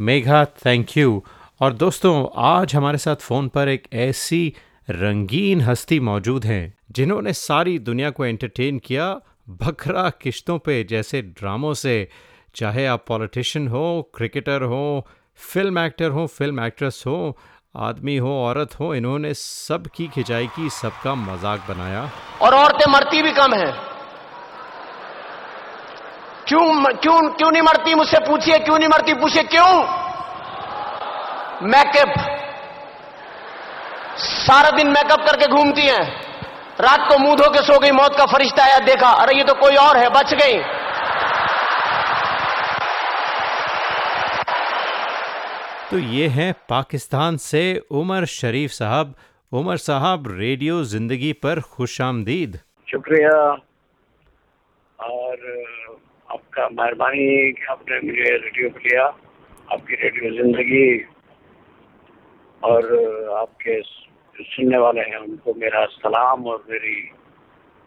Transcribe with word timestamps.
Megha 0.00 0.44
thank 0.44 0.96
you 0.96 1.24
और 1.60 1.72
दोस्तों, 1.72 2.26
आज 2.36 2.74
हमारे 2.74 2.98
साथ 2.98 3.16
फ़ोन 3.16 3.48
पर 3.48 3.68
एक 3.68 3.88
ऐसी 3.92 4.54
रंगीन 4.90 5.60
हस्ती 5.60 6.00
मौजूद 6.00 6.44
हैं, 6.44 6.74
जिन्होंने 6.90 7.32
सारी 7.32 7.78
दुनिया 7.78 8.10
को 8.10 8.24
एंटरटेन 8.24 8.78
किया 8.78 9.20
भखरा 9.48 10.10
किश्तों 10.10 10.58
पे, 10.58 10.84
जैसे 10.84 11.22
ड्रामों 11.22 11.74
से। 11.74 12.08
चाहे 12.54 12.86
आप 12.86 13.04
पॉलिटिशियन 13.08 13.68
हो 13.68 14.10
क्रिकेटर 14.14 14.62
हो 14.62 15.06
फ़िल्म 15.54 15.78
एक्टर 15.78 16.10
हो 16.10 16.26
फ़िल्म 16.26 16.64
एक्ट्रेस 16.64 17.02
हो, 17.06 17.38
आदमी 17.76 18.16
हो, 18.16 18.44
औरत 18.44 18.80
हो, 18.80 18.94
इन्होंने 18.94 19.34
सबकी 19.34 20.08
खिंचाई 20.08 20.46
की, 20.46 20.70
सबका 20.70 21.14
मज़ाक 21.14 21.66
बनाया। 21.68 22.10
और 22.42 22.54
औरतें 22.54 22.92
मरती 22.92 23.22
भी 23.22 23.32
कम 23.32 23.54
है। 23.54 23.97
क्यों 26.48 26.66
क्यों 26.94 27.18
क्यों 27.30 27.50
नहीं 27.50 27.62
मरती? 27.62 27.94
मुझसे 27.94 28.18
पूछिए 28.26 28.58
क्यों 28.58 28.78
नहीं 28.78 28.88
मरती? 28.88 29.14
पूछिए 29.14 29.42
क्यों? 29.46 29.72
मैकअप। 31.68 32.14
सारा 34.18 34.70
दिन 34.76 34.88
मेकअप 34.88 35.26
करके 35.26 35.46
घूमती 35.48 35.82
हैं। 35.82 36.04
रात 36.80 37.06
को 37.08 37.18
मुँह 37.18 37.34
धो 37.36 37.50
के 37.50 37.62
सो 37.64 37.78
गई 37.78 37.90
मौत 37.92 38.16
का 38.16 38.24
फरिश्ता 38.26 38.64
आया 38.64 38.78
देखा 38.86 39.08
अरे 39.22 39.36
ये 39.38 39.44
तो 39.44 39.54
कोई 39.60 39.76
और 39.76 39.96
है 39.98 40.08
बच 40.10 40.34
गई। 40.34 40.58
तो 45.90 45.98
ये 45.98 46.26
हैं 46.30 46.52
पाकिस्तान 46.68 47.36
से 47.42 47.62
उमर 47.92 48.24
शरीफ 48.30 48.70
साहब। 48.70 49.14
उमर 49.52 49.76
साहब 49.82 50.24
रेडियो 50.30 50.82
ज़िंदगी 50.86 51.32
पर 51.42 51.60
खुश 51.70 52.00
आमदीद। 52.00 52.58
शुक्रिया। 52.88 53.38
और 54.98 55.36
आपका 56.28 56.68
मेहरबानी 56.68 57.24
है 57.24 57.50
कि 57.52 57.64
आपने 57.72 58.00
मुझे 58.06 58.36
रेडियो 58.36 58.68
पे 58.70 58.88
लिया 58.88 59.04
आपकी 59.72 59.94
रेडियो 60.02 60.30
ज़िंदगी 60.36 60.88
और 62.62 62.82
आपके 63.38 63.80
सुनने 63.82 64.78
वाले 64.78 65.00
हैं 65.10 65.18
उनको 65.18 65.54
मेरा 65.60 65.84
सलाम 65.94 66.46
और 66.46 66.64
मेरी 66.70 66.96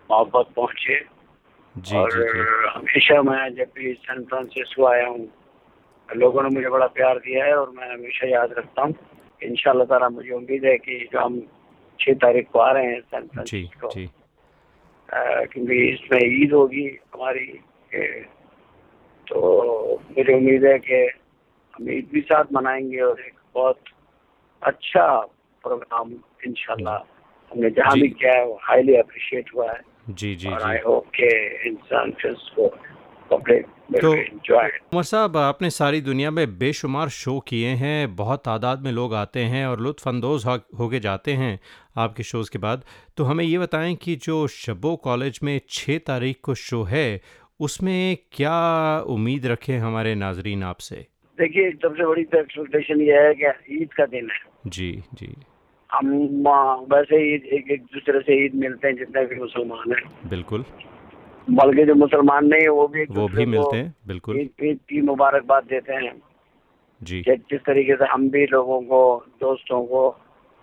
मोहब्बत 0.09 0.47
पहुँचे। 0.55 0.99
जी 1.75 1.97
और 1.97 2.11
जी 2.11 2.23
जी। 2.31 2.41
हमेशा 2.69 3.21
मैं 3.21 3.43
जब 3.55 3.69
भी 3.75 3.93
सैन 4.03 4.23
फ्रांसिस्को 4.29 4.85
आया 4.85 5.07
हूँ 5.07 5.27
लोगों 6.09 6.43
ने 6.43 6.49
मुझे 6.55 6.69
बड़ा 6.69 6.87
प्यार 6.97 7.19
दिया 7.25 7.45
है 7.45 7.55
और 7.57 7.69
मैं 7.77 7.93
हमेशा 7.93 8.27
याद 8.27 8.53
रखता 8.57 8.81
हूँ। 8.81 8.93
इन 9.41 9.55
ताला 9.55 10.09
मुझे 10.09 10.31
उम्मीद 10.35 10.65
है 10.65 10.77
कि 10.77 10.97
जो 11.13 11.19
हम 11.19 11.41
छः 11.99 12.13
तारीख 12.21 12.49
को 12.53 12.59
आ 12.59 12.71
रहे 12.71 12.85
हैं 12.85 12.99
सैन 13.01 13.27
फ्रांसिस्को 13.27 13.89
क्योंकि 15.09 15.77
इसमें 15.87 16.19
ईद 16.23 16.53
होगी 16.53 16.85
हमारी 17.13 17.45
ए, 17.95 18.25
तो 19.27 20.01
मुझे 20.17 20.33
उम्मीद 20.33 20.65
है 20.65 20.79
कि 20.79 21.09
हम 21.75 21.91
ईद 21.91 22.09
भी 22.13 22.21
साथ 22.21 22.43
मनाएँगे 22.53 22.99
और 22.99 23.19
एक 23.19 23.33
बहुत 23.55 23.79
अच्छा 24.63 25.19
प्रोग्राम 25.63 26.11
इंशाल्लाह। 26.47 26.95
हमने 27.51 27.69
जहाँ 27.69 27.99
भी 27.99 28.07
किया 28.07 28.33
है 28.33 28.45
वो 28.45 28.59
हाईली 28.63 28.95
अप्रिशिएट 28.95 29.49
हुआ 29.55 29.71
है। 29.71 29.81
जी 30.09 30.35
जी 30.35 30.49
और 30.49 30.61
आई 30.61 30.77
होप 30.77 31.07
के 31.07 31.57
इंसान 31.67 32.11
को 32.25 32.67
पब्लिक 33.31 33.65
तो- 34.01 34.17
उमर 34.93 35.03
साहब 35.03 35.37
आपने 35.37 35.69
सारी 35.69 36.01
दुनिया 36.01 36.31
में 36.31 36.57
बेशुमार 36.57 37.09
शो 37.09 37.39
किए 37.39 37.67
हैं 37.67 38.15
बहुत 38.15 38.43
तादाद 38.45 38.81
में 38.81 38.91
लोग 38.91 39.13
आते 39.13 39.39
हैं 39.39 39.67
और 39.67 39.79
लुत्फ 39.79 40.07
अंदोज 40.07 40.45
हो 40.45 40.59
होके 40.79 40.99
जाते 40.99 41.33
हैं 41.33 41.59
आपके 41.97 42.23
शोज़ 42.23 42.51
के 42.51 42.59
बाद। 42.59 42.85
तो 43.17 43.23
हमें 43.23 43.45
ये 43.45 43.59
बताएँ 43.59 43.95
कि 43.95 44.15
जो 44.15 44.47
शबो 44.47 44.95
कॉलेज 44.95 45.39
में 45.43 45.61
छः 45.69 45.97
तारीख 45.97 46.39
को 46.43 46.55
शो 46.55 46.83
है 46.83 47.21
उसमें 47.61 48.17
क्या 48.31 48.55
उम्मीद 48.99 49.45
रखें 49.45 49.77
हमारे 49.77 50.15
नाजरीन 50.15 50.63
आपसे? 50.63 50.95
देखिए 51.39 51.71
सबसे 51.71 52.05
बड़ी 52.05 52.23
तो 52.23 52.39
एक्सपेक्टेशन 52.39 53.01
ये 53.01 53.17
है 53.21 53.33
कि 53.33 53.81
ईद 53.81 53.93
का 53.93 54.05
दिन 54.05 54.29
है। 54.29 54.39
जी 54.67 55.03
जी। 55.13 55.35
हम 55.93 56.07
वैसे 56.93 57.15
ही 57.15 57.33
एक 57.57 57.71
एक 57.71 57.83
दूसरे 57.83 58.19
से 58.19 58.45
ईद 58.45 58.55
मिलते 58.55 58.87
हैं 58.87 58.95
जितने 58.95 59.25
भी 59.25 59.35
मुसलमान 59.35 59.91
हैं। 59.91 60.29
बिल्कुल। 60.29 60.65
बल्कि 61.49 61.85
जो 61.85 61.95
मुसलमान 61.95 62.45
नहीं 62.45 62.61
है 62.61 62.69
वो 62.69 62.87
भी 62.87 63.03
वो 63.03 63.27
भी 63.27 63.45
मिलते 63.45 63.77
हैं 63.77 63.95
बिल्कुल। 64.07 64.39
ईद 64.39 64.49
ईद 64.63 64.79
की 64.89 65.01
मुबारकबाद 65.01 65.63
देते 65.63 65.93
हैं। 65.93 66.21
जी। 67.03 67.23
जिस 67.27 67.59
तरीके 67.59 67.95
से 67.95 68.05
हम 68.05 68.29
भी 68.29 68.45
लोगों 68.45 68.81
को 68.81 69.25
दोस्तों 69.41 69.85
को 69.85 70.17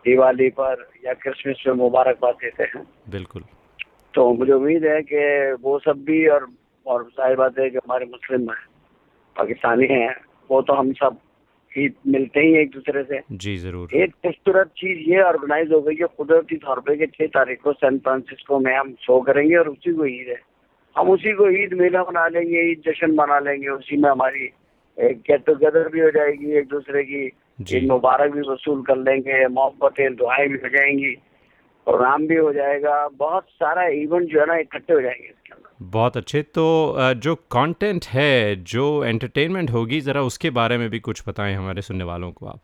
दिवाली 0.04 0.48
पर 0.48 0.90
या 1.06 1.12
क्रिसमस 1.12 1.64
में 1.66 1.74
मुबारकबाद 1.74 2.34
देते 2.34 2.64
हैं। 2.64 2.82
बिल्कुल। 3.08 3.42
तो 4.14 4.32
मुझे 4.32 4.52
उम्मीद 4.52 4.84
है 4.84 5.02
कि 5.02 5.52
वो 5.62 5.78
सब 5.78 6.04
भी 6.04 6.26
और 6.26 6.50
और 6.88 7.02
ज़ाहिर 7.08 7.36
बात 7.36 7.58
है 7.58 7.68
जो 7.70 7.78
हमारे 7.78 8.06
मुस्लिम 8.06 8.50
हैं 8.50 8.66
पाकिस्तानी 9.36 9.86
हैं 9.90 10.14
वो 10.50 10.60
तो 10.62 10.74
हम 10.74 10.92
सब 10.94 11.18
ईद 11.72 11.94
मिलते 12.06 12.40
ही 12.40 12.54
एक 12.58 12.70
दूसरे 12.70 13.02
से। 13.04 13.20
जी 13.32 13.56
ज़रूर। 13.58 13.88
एक 13.94 14.12
खूबसूरत 14.16 14.70
चीज़ 14.76 14.98
ये 15.10 15.20
ऑर्गेनाइज 15.22 15.72
हो 15.72 15.80
गई 15.80 15.96
है 15.96 16.06
कुदरती 16.16 16.56
तौर 16.58 16.80
पर 16.80 17.06
छह 17.06 17.26
तारीख 17.34 17.60
को 17.62 17.72
सैन 17.74 17.98
फ्रांसिस्को 18.04 18.58
में 18.58 18.74
हम 18.74 18.92
शो 19.00 19.20
करेंगे 19.22 19.56
और 19.56 19.68
उसी 19.68 19.92
को 19.92 20.06
ईद 20.06 20.28
है। 20.28 20.40
हम 20.96 21.10
उसी 21.10 21.32
को 21.32 21.48
ईद 21.62 21.74
मेला 21.80 22.02
मना 22.04 22.26
लेंगे 22.28 22.60
ईद 22.70 22.82
जश्न 22.86 23.10
मना 23.14 23.38
लेंगे 23.40 23.68
उसी 23.70 23.96
में 23.96 24.08
हमारी 24.10 24.50
एक 24.98 25.18
गेट 25.28 25.44
टुगेदर 25.46 25.88
भी 25.88 26.00
हो 26.00 26.10
जाएगी 26.10 26.56
एक 26.58 26.68
दूसरे 26.68 27.02
की 27.04 27.24
ईद 27.76 27.88
मुबारक 27.90 28.32
भी 28.32 28.40
वसूल 28.48 28.82
कर 28.82 28.96
लेंगे 28.98 29.46
मोहब्बतें 29.48 30.14
दुआएँ 30.16 30.48
भी 30.48 30.58
हो 30.64 30.68
जाएँगी। 30.68 31.14
प्रोग्राम 31.88 32.26
भी 32.26 32.36
हो 32.36 32.52
जाएगा 32.52 32.96
बहुत 33.18 33.44
सारा 33.52 33.86
इवेंट 33.98 34.28
जो 34.30 34.40
है 34.40 34.46
ना 34.46 34.56
इकट्ठे 34.58 34.92
हो 34.92 35.00
जाएँगे 35.00 35.28
इसके 35.28 35.52
अंदर। 35.54 35.86
बहुत 35.90 36.16
अच्छे। 36.16 36.42
तो 36.54 36.64
जो 37.16 37.34
कंटेंट 37.52 38.06
है 38.06 38.56
जो 38.72 38.86
एंटरटेनमेंट 39.04 39.70
होगी 39.70 40.00
ज़रा 40.00 40.22
उसके 40.22 40.50
बारे 40.58 40.78
में 40.78 40.88
भी 40.90 40.98
कुछ 41.00 41.22
बताएँ 41.28 41.54
हमारे 41.54 41.82
सुनने 41.82 42.04
वालों 42.04 42.30
को 42.32 42.46
आप। 42.46 42.60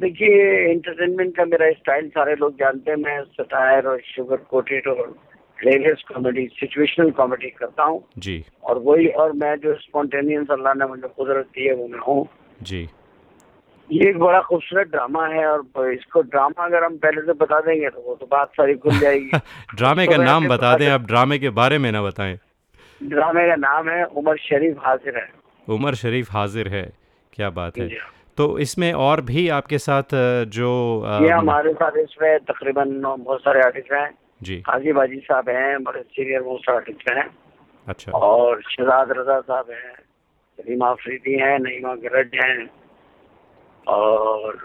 देखिए 0.00 0.44
एंटरटेनमेंट 0.70 1.36
का 1.36 1.44
मेरा 1.44 1.70
स्टाइल 1.72 2.08
सारे 2.08 2.34
लोग 2.36 2.54
जानते 2.56 2.90
हैं। 2.90 2.98
मैं 2.98 3.22
सटायर 3.32 3.86
और 3.86 4.00
शुगर 4.06 4.36
कोटेड 4.50 4.86
और 4.88 5.08
हिलेरियस 5.58 6.02
कॉमेडी 6.08 6.46
सिचुएशनल 6.54 7.10
कॉमेडी 7.10 7.50
करता 7.50 7.84
हूँ। 7.84 8.02
जी। 8.18 8.44
और 8.64 8.78
वही 8.78 9.06
और 9.24 9.32
मैं 9.42 9.54
जो 9.60 9.74
स्पॉन्टेनियस 9.78 10.50
अल्लाह 10.50 10.74
ने 10.74 10.86
मुझे 10.86 11.08
कुदरत 11.08 11.46
दी 11.46 11.66
है 11.66 11.74
वो 11.74 11.86
मैं 11.88 11.98
हूँ। 11.98 12.26
जी। 12.62 12.88
ये 13.92 14.08
एक 14.10 14.18
बड़ा 14.18 14.40
खूबसूरत 14.40 14.88
ड्रामा 14.88 15.26
है 15.26 15.46
और 15.46 15.92
इसको 15.92 16.20
ड्रामा 16.22 16.64
अगर 16.64 16.84
हम 16.84 16.96
पहले 16.96 17.20
से 17.20 17.32
बता 17.32 17.60
देंगे 17.60 17.88
तो 17.88 18.00
वो 18.00 18.14
तो 18.14 18.26
बात 18.26 18.48
सारी 18.48 18.74
खुल 18.74 18.98
जाएगी। 18.98 19.30
ड्रामे 19.74 20.06
तो 20.06 20.12
का 20.12 20.16
नाम 20.16 20.48
बता 20.48 20.76
दें 20.76 20.88
आप 20.88 21.00
ड्रामे 21.00 21.38
के 21.38 21.50
बारे 21.50 21.78
में 21.78 21.92
ना 21.92 22.02
बताएँ। 22.02 22.38
ड्रामे 23.02 23.48
का 23.48 23.56
नाम 23.56 23.88
है 23.88 24.04
उमर 24.04 24.36
शरीफ 24.36 24.76
हाजिर 24.86 25.16
है। 25.16 25.28
उमर 25.68 25.94
शरीफ 25.94 26.32
हाजिर 26.32 26.68
है। 26.68 26.92
क्या 27.32 27.50
बात 27.50 27.78
है। 27.78 27.88
तो 28.36 28.58
इसमें 28.58 28.92
और 28.92 29.20
भी 29.20 29.48
आपके 29.48 29.78
साथ 29.78 30.02
जो 30.46 30.70
ये 31.22 31.28
हमारे 31.28 31.72
साथ 31.72 31.96
इसमें 31.96 32.38
तकरीबन 32.38 33.00
बहुत 33.02 33.40
सारे 33.40 33.60
आर्टिस्ट 33.60 33.92
हैं। 33.92 34.10
जी। 34.42 34.62
हाजी 34.68 34.92
बाजी 34.92 35.16
साहब 35.16 35.48
हैं 35.48 35.82
बड़े 35.84 36.00
सीनियर 36.00 36.42
मोस्ट 36.42 36.70
आर्टिस्ट 36.70 37.10
हैं। 37.10 37.30
अच्छा। 37.88 38.12
और 38.12 38.62
शहजाद 38.62 39.10
रजा 39.10 39.40
साहब 39.40 39.70
हैं 39.70 39.92
सलीमा 40.58 40.88
अफरीदी 40.90 41.34
हैं 41.34 41.58
नईमा 41.58 41.94
गरज 41.94 42.30
हैं। 42.34 42.70
और 43.90 44.56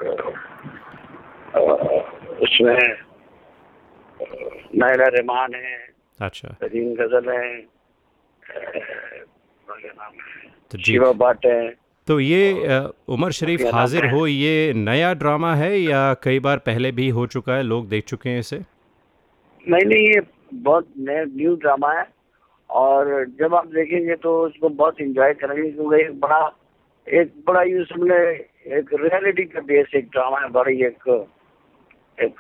उसमें 2.44 2.80
नायला 4.75 5.06
रहमान 5.18 5.53
है 5.56 5.78
अच्छा। 6.19 6.50
सलीम 6.62 6.94
गज़ल 6.96 7.30
है 7.30 7.50
तो 10.72 10.78
शिवा 10.85 11.12
भट्ट 11.22 11.46
है। 11.46 11.69
तो 12.08 12.19
ये 12.19 12.80
उमर 13.09 13.31
शरीफ 13.31 13.62
हाजिर 13.74 14.06
हो? 14.09 14.25
ये 14.28 14.74
नया 14.75 15.14
ड्रामा 15.14 15.53
है 15.56 15.78
या 15.80 16.14
कई 16.24 16.40
बार 16.40 16.58
पहले 16.66 16.91
भी 16.91 17.08
हो 17.09 17.25
चुका 17.28 17.53
है 17.56 17.64
लोग 17.64 17.88
देख 17.90 18.06
चुके 18.08 18.30
हैं 18.30 18.40
इसे? 18.40 18.58
नहीं 19.66 19.85
नहीं 19.85 20.08
ये 20.08 20.22
बहुत 20.53 20.88
नया 20.97 21.24
न्यू 21.24 21.56
ड्रामा 21.62 21.91
है 21.94 22.06
और 22.69 23.25
जब 23.40 23.56
आप 23.56 23.68
देखेंगे 23.68 24.16
तो 24.24 24.40
उसको 24.46 24.69
बहुत 24.81 25.02
इंजॉय 25.02 25.34
करेंगे 25.34 25.69
क्योंकि 25.72 26.02
एक 26.02 26.19
बड़ा 26.19 26.40
एक 27.08 27.34
बड़ा 27.47 27.62
ये 27.64 27.84
समझे 27.84 28.19
एक 28.66 28.90
रियलिटी 28.94 29.44
का 29.46 29.62
बेस 29.62 29.96
एक 29.96 30.06
ड्रामा 30.12 30.40
है 30.41 30.50
बड़ी 30.52 30.82
एक 30.84 31.09
एक 32.17 32.40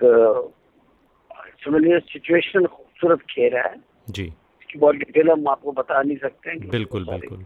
समझिए 1.65 1.99
सिचुएशन 2.01 2.65
खूबसूरत 2.65 3.21
खेल 3.29 3.55
है। 3.57 3.73
जी। 4.09 4.23
इसकी 4.23 4.79
बहुत 4.79 4.95
डिटेल 4.95 5.29
हम 5.31 5.47
आपको 5.47 5.71
बता 5.71 6.01
नहीं 6.01 6.17
सकते 6.17 6.49
हैं 6.49 6.69
बिल्कुल 6.69 7.05
बिल्कुल। 7.05 7.45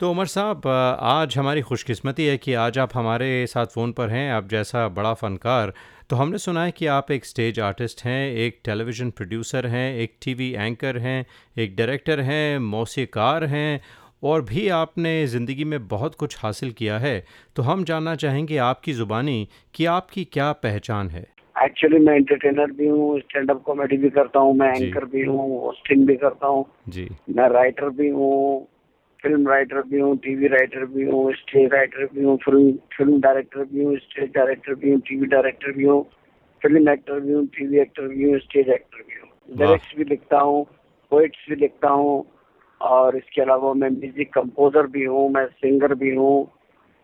तो 0.00 0.10
उमर 0.10 0.26
साहब 0.26 0.66
आज 0.66 1.36
हमारी 1.38 1.62
खुशकिस्मती 1.62 2.26
है 2.26 2.36
कि 2.38 2.54
आज 2.60 2.78
आप 2.78 2.94
हमारे 2.94 3.46
साथ 3.46 3.66
फ़ोन 3.66 3.92
पर 3.92 4.08
हैं 4.10 4.30
आप 4.32 4.48
जैसा 4.48 4.86
बड़ा 4.90 5.12
फ़नकार। 5.14 5.72
तो 6.10 6.16
हमने 6.16 6.38
सुना 6.38 6.64
है 6.64 6.70
कि 6.70 6.86
आप 6.94 7.10
एक 7.10 7.24
स्टेज 7.24 7.60
आर्टिस्ट 7.60 8.04
हैं 8.04 8.22
एक 8.36 8.60
टेलीविज़न 8.64 9.10
प्रोड्यूसर 9.10 9.66
हैं 9.66 9.94
एक 9.96 10.16
टीवी 10.22 10.50
एंकर 10.52 10.98
हैं 10.98 11.24
एक 11.58 11.76
डायरेक्टर 11.76 12.20
हैं 12.20 12.58
मौसीकार 12.58 13.44
हैं 13.44 13.80
और 14.22 14.42
भी 14.42 14.68
आपने 14.70 15.26
ज़िंदगी 15.26 15.64
में 15.64 15.86
बहुत 15.88 16.14
कुछ 16.14 16.36
हासिल 16.42 16.70
किया 16.72 16.98
है 16.98 17.22
तो 17.56 17.62
हम 17.62 17.84
जानना 17.84 18.14
चाहेंगे 18.14 18.56
आपकी 18.64 18.92
ज़ुबानी 18.92 19.48
कि 19.74 19.84
आपकी 19.88 20.24
क्या 20.32 20.52
पहचान 20.62 21.08
है 21.10 21.26
एक्चुअली 21.56 21.98
मैं 21.98 22.14
एंटरटेनर 22.16 22.70
भी 22.72 22.86
हूँ 22.88 23.18
स्टैंड 23.20 23.50
अप 23.50 23.62
कॉमेडी 23.62 23.96
भी 23.96 24.10
करता 24.10 24.40
हूँ 24.40 24.54
मैं 24.56 24.72
एंकर 24.76 25.04
भी 25.04 25.24
हूँ 25.24 25.48
होस्टिंग 25.62 26.06
भी 26.06 26.16
करता 26.16 26.46
हूँ 26.46 26.64
जी 26.88 27.08
मैं 27.30 27.48
राइटर 27.48 27.88
भी 27.90 28.08
हूँ 28.10 28.66
फ़िल्म 29.24 29.48
राइटर 29.48 29.82
भी 29.82 30.00
हूँ 30.00 30.16
टीवी 30.18 30.48
राइटर 30.48 30.84
भी 30.86 31.04
हूँ 31.04 31.32
स्टेज 31.34 31.68
राइटर 31.72 32.08
भी 32.14 32.24
हूँ 32.24 32.36
फ़िल्म 32.44 32.72
फ़िल्म 32.96 33.20
डायरेक्टर 33.20 33.64
भी 33.64 33.84
हूँ 33.84 33.96
स्टेज 33.98 34.30
डायरेक्टर 34.34 34.74
भी 34.74 34.90
हूँ 34.90 35.00
टीवी 35.00 35.26
डायरेक्टर 35.26 35.72
भी 35.72 35.84
हूँ 35.84 36.02
फ़िल्म 36.62 36.88
एक्टर 36.88 37.20
भी 37.20 37.32
हूँ 37.32 37.46
टीवी 37.48 37.80
एक्टर 37.80 38.08
भी 38.08 38.24
हूँ 38.24 38.38
स्टेज 38.40 38.68
एक्टर 38.70 39.02
भी 39.02 39.20
हूँ 39.20 39.58
लिरिक्स 39.58 39.96
भी 39.96 40.04
लिखता 40.04 40.40
हूँ 40.40 40.64
पोइट्स 41.12 41.44
भी 41.48 41.56
लिखता 41.56 41.88
हूँ 41.90 42.24
और 42.82 43.16
इसके 43.16 43.42
अलावा 43.42 43.74
मैं 43.74 43.90
म्यूज़िक 43.90 44.32
कंपोजर 44.32 44.86
भी 44.86 45.04
हूँ 45.04 45.30
मैं 45.30 45.46
सिंगर 45.46 45.94
भी 45.94 46.14
हूँ 46.14 46.48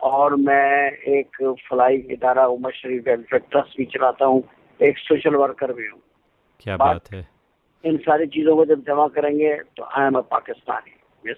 और 0.01 0.35
मैं 0.35 0.91
एक 0.91 1.55
फलाई 1.69 1.95
इदारा 1.95 2.45
उमर 2.45 2.71
शरीफ 2.71 3.07
वेलफेयर 3.07 3.43
ट्रस्ट 3.51 3.77
भी 3.77 3.85
चलाता 3.85 4.25
हूँ। 4.25 4.43
एक 4.81 4.97
सोशल 4.97 5.35
वर्कर 5.35 5.73
भी 5.73 5.87
हूँ। 5.87 5.99
क्या 6.59 6.77
बात- 6.77 6.91
बात 6.91 7.13
है। 7.13 7.27
इन 7.85 7.97
सारी 7.97 8.27
चीज़ों 8.27 8.55
को 8.55 8.65
जब 8.65 8.83
जमा 8.83 9.07
करेंगे 9.07 9.55
तो 9.55 9.83
I 9.83 10.07
am 10.07 10.13
a 10.13 10.21
Pakistani 10.21 11.31
yes 11.31 11.37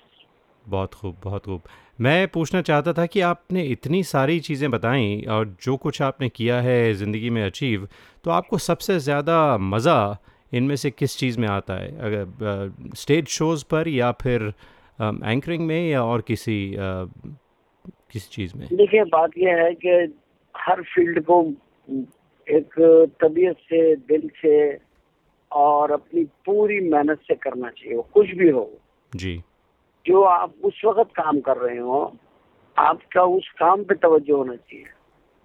बहुत 0.67 0.93
खूब 0.93 1.17
बहुत 1.23 1.45
खूब। 1.45 1.61
मैं 2.01 2.27
पूछना 2.27 2.61
चाहता 2.61 2.93
था 2.93 3.05
कि 3.05 3.21
आपने 3.21 3.63
इतनी 3.63 4.03
सारी 4.03 4.39
चीज़ें 4.39 4.71
बताई 4.71 5.25
और 5.29 5.57
जो 5.61 5.77
कुछ 5.77 6.01
आपने 6.01 6.29
किया 6.29 6.61
है 6.61 6.93
ज़िंदगी 6.93 7.29
में 7.29 7.45
अचीव 7.45 7.87
तो 8.23 8.31
आपको 8.31 8.57
सबसे 8.57 8.99
ज़्यादा 8.99 9.57
मज़ा 9.57 10.17
इनमें 10.53 10.75
से 10.75 10.91
किस 10.91 11.17
चीज़ 11.17 11.39
में 11.39 11.47
आता 11.47 11.73
है? 11.73 11.89
अगर 11.99 12.73
स्टेज 12.95 13.27
शोज़ 13.27 13.65
पर 13.65 13.87
या 13.87 14.11
फिर 14.11 14.53
एंकरिंग 15.25 15.65
में 15.67 15.89
या 15.89 16.03
और 16.03 16.21
किसी 16.21 16.75
किसी 18.11 18.29
चीज़ 18.31 18.57
में? 18.57 18.67
देखिए 18.73 19.03
बात 19.03 19.31
यह 19.37 19.55
है 19.55 19.73
कि 19.73 19.89
हर 20.57 20.81
फ़ील्ड 20.83 21.23
को 21.23 21.41
एक 22.47 22.69
तबीयत 23.21 23.57
से 23.57 23.95
दिल 23.95 24.29
से 24.41 24.79
और 25.51 25.91
अपनी 25.91 26.23
पूरी 26.45 26.79
मेहनत 26.79 27.19
से 27.19 27.35
करना 27.35 27.69
चाहिए 27.69 27.95
वो 27.95 28.03
कुछ 28.13 28.27
भी 28.27 28.49
हो। 28.49 28.69
जी। 29.15 29.43
जो 30.05 30.21
आप 30.23 30.53
उस 30.63 30.81
वक्त 30.85 31.11
काम 31.15 31.39
कर 31.39 31.57
रहे 31.57 31.77
हो 31.77 32.17
आपका 32.77 33.23
उस 33.23 33.47
काम 33.59 33.83
पे 33.83 33.95
तवज्जो 33.95 34.37
होना 34.37 34.55
चाहिए। 34.55 34.85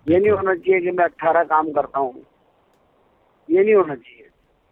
ये 0.08 0.18
नहीं 0.20 0.30
होना 0.30 0.54
चाहिए 0.54 0.80
कि 0.80 0.90
मैं 0.90 1.04
अट्ठारह 1.04 1.44
काम 1.44 1.72
करता 1.72 1.98
हूँ। 1.98 2.14
ये 3.50 3.64
नहीं 3.64 3.74
होना 3.74 3.94
चाहिए। 3.94 4.15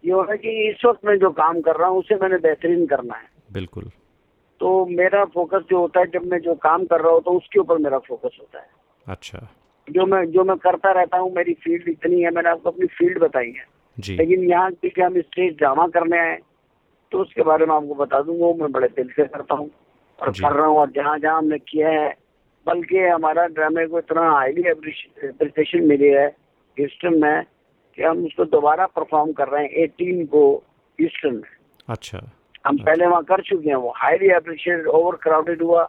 ये 0.05 0.11
होना 0.11 0.35
चाहिए 0.35 0.69
इस 0.71 0.85
वक्त 0.85 1.05
मैं 1.05 1.17
जो 1.19 1.29
काम 1.31 1.61
कर 1.61 1.75
रहा 1.75 1.87
हूँ 1.89 1.99
उसे 1.99 2.15
मैंने 2.15 2.37
बेहतरीन 2.37 2.85
करना 2.85 3.15
है। 3.15 3.27
बिल्कुल। 3.53 3.89
तो 4.61 4.85
मेरा 4.85 5.23
फोकस 5.25 5.63
जो 5.69 5.79
होता 5.79 5.99
है 5.99 6.05
जब 6.05 6.25
मैं 6.31 6.39
जो 6.39 6.55
काम 6.63 6.85
कर 6.85 7.01
रहा 7.01 7.11
होता 7.11 7.31
हूँ 7.31 7.37
उसके 7.37 7.59
ऊपर 7.59 7.77
मेरा 7.77 7.97
फोकस 7.99 8.37
होता 8.39 8.59
है। 8.59 8.67
अच्छा। 9.07 9.47
जो 9.87 10.05
मैं 10.05 10.23
जो 10.31 10.43
मैं 10.43 10.57
करता 10.57 10.91
रहता 10.91 11.17
हूँ 11.17 11.31
मेरी 11.35 11.53
फ़ील्ड 11.53 11.89
इतनी 11.89 12.21
है 12.21 12.31
मैंने 12.31 12.49
आपको 12.49 12.69
अपनी 12.69 12.87
फ़ील्ड 12.97 13.19
बताई 13.19 13.51
है। 13.51 13.65
जी। 13.97 14.15
लेकिन 14.17 14.43
यहाँ 14.49 14.71
क्योंकि 14.71 15.01
हम 15.01 15.19
स्टेज 15.21 15.55
ड्रामा 15.57 15.87
करने 15.87 16.19
आए 16.19 16.37
तो 17.11 17.19
उसके 17.19 17.43
बारे 17.43 17.65
में 17.65 17.75
आपको 17.75 17.95
बता 17.95 18.21
दूँगा 18.21 18.53
मैं 18.61 18.71
बड़े 18.71 18.87
दिल 18.87 19.09
से 19.15 19.25
करता 19.25 19.55
हूँ। 19.55 19.69
और 20.19 20.31
कर 20.31 20.53
रहा 20.53 20.65
हूँ 20.67 20.77
और 20.77 20.91
जहाँ 20.91 21.17
जहाँ 21.19 21.37
हमने 21.37 21.57
किया 21.57 21.89
है 21.89 22.07
बल्कि 22.65 22.97
हमारा 22.99 23.45
ड्रामे 23.47 23.85
को 23.87 23.99
इतना 23.99 24.29
हाईली 24.31 24.63
अप्रिसिएशन 24.69 25.83
मिली 25.87 26.07
है 26.07 26.25
ह्यूस्टन 26.77 27.21
में 27.21 27.43
कि 27.97 28.03
हम 28.03 28.25
उसको 28.25 28.45
दोबारा 28.45 28.85
परफॉर्म 28.95 29.31
कर 29.33 29.47
रहे 29.47 29.63
हैं 29.63 29.83
एटीन 29.83 30.25
को 30.25 30.41
ह्यूस्टन 30.99 31.35
में। 31.35 31.51
अच्छा। 31.89 32.19
हम 32.67 32.77
पहले 32.79 33.07
वहाँ 33.07 33.23
कर 33.23 33.41
चुके 33.43 33.69
हैं 33.69 33.75
वो 33.75 33.93
हाईली 33.97 34.29
अप्रिशिएटेड 34.33 34.87
ओवर 34.89 35.15
क्राउडेड 35.23 35.61
हुआ 35.61 35.87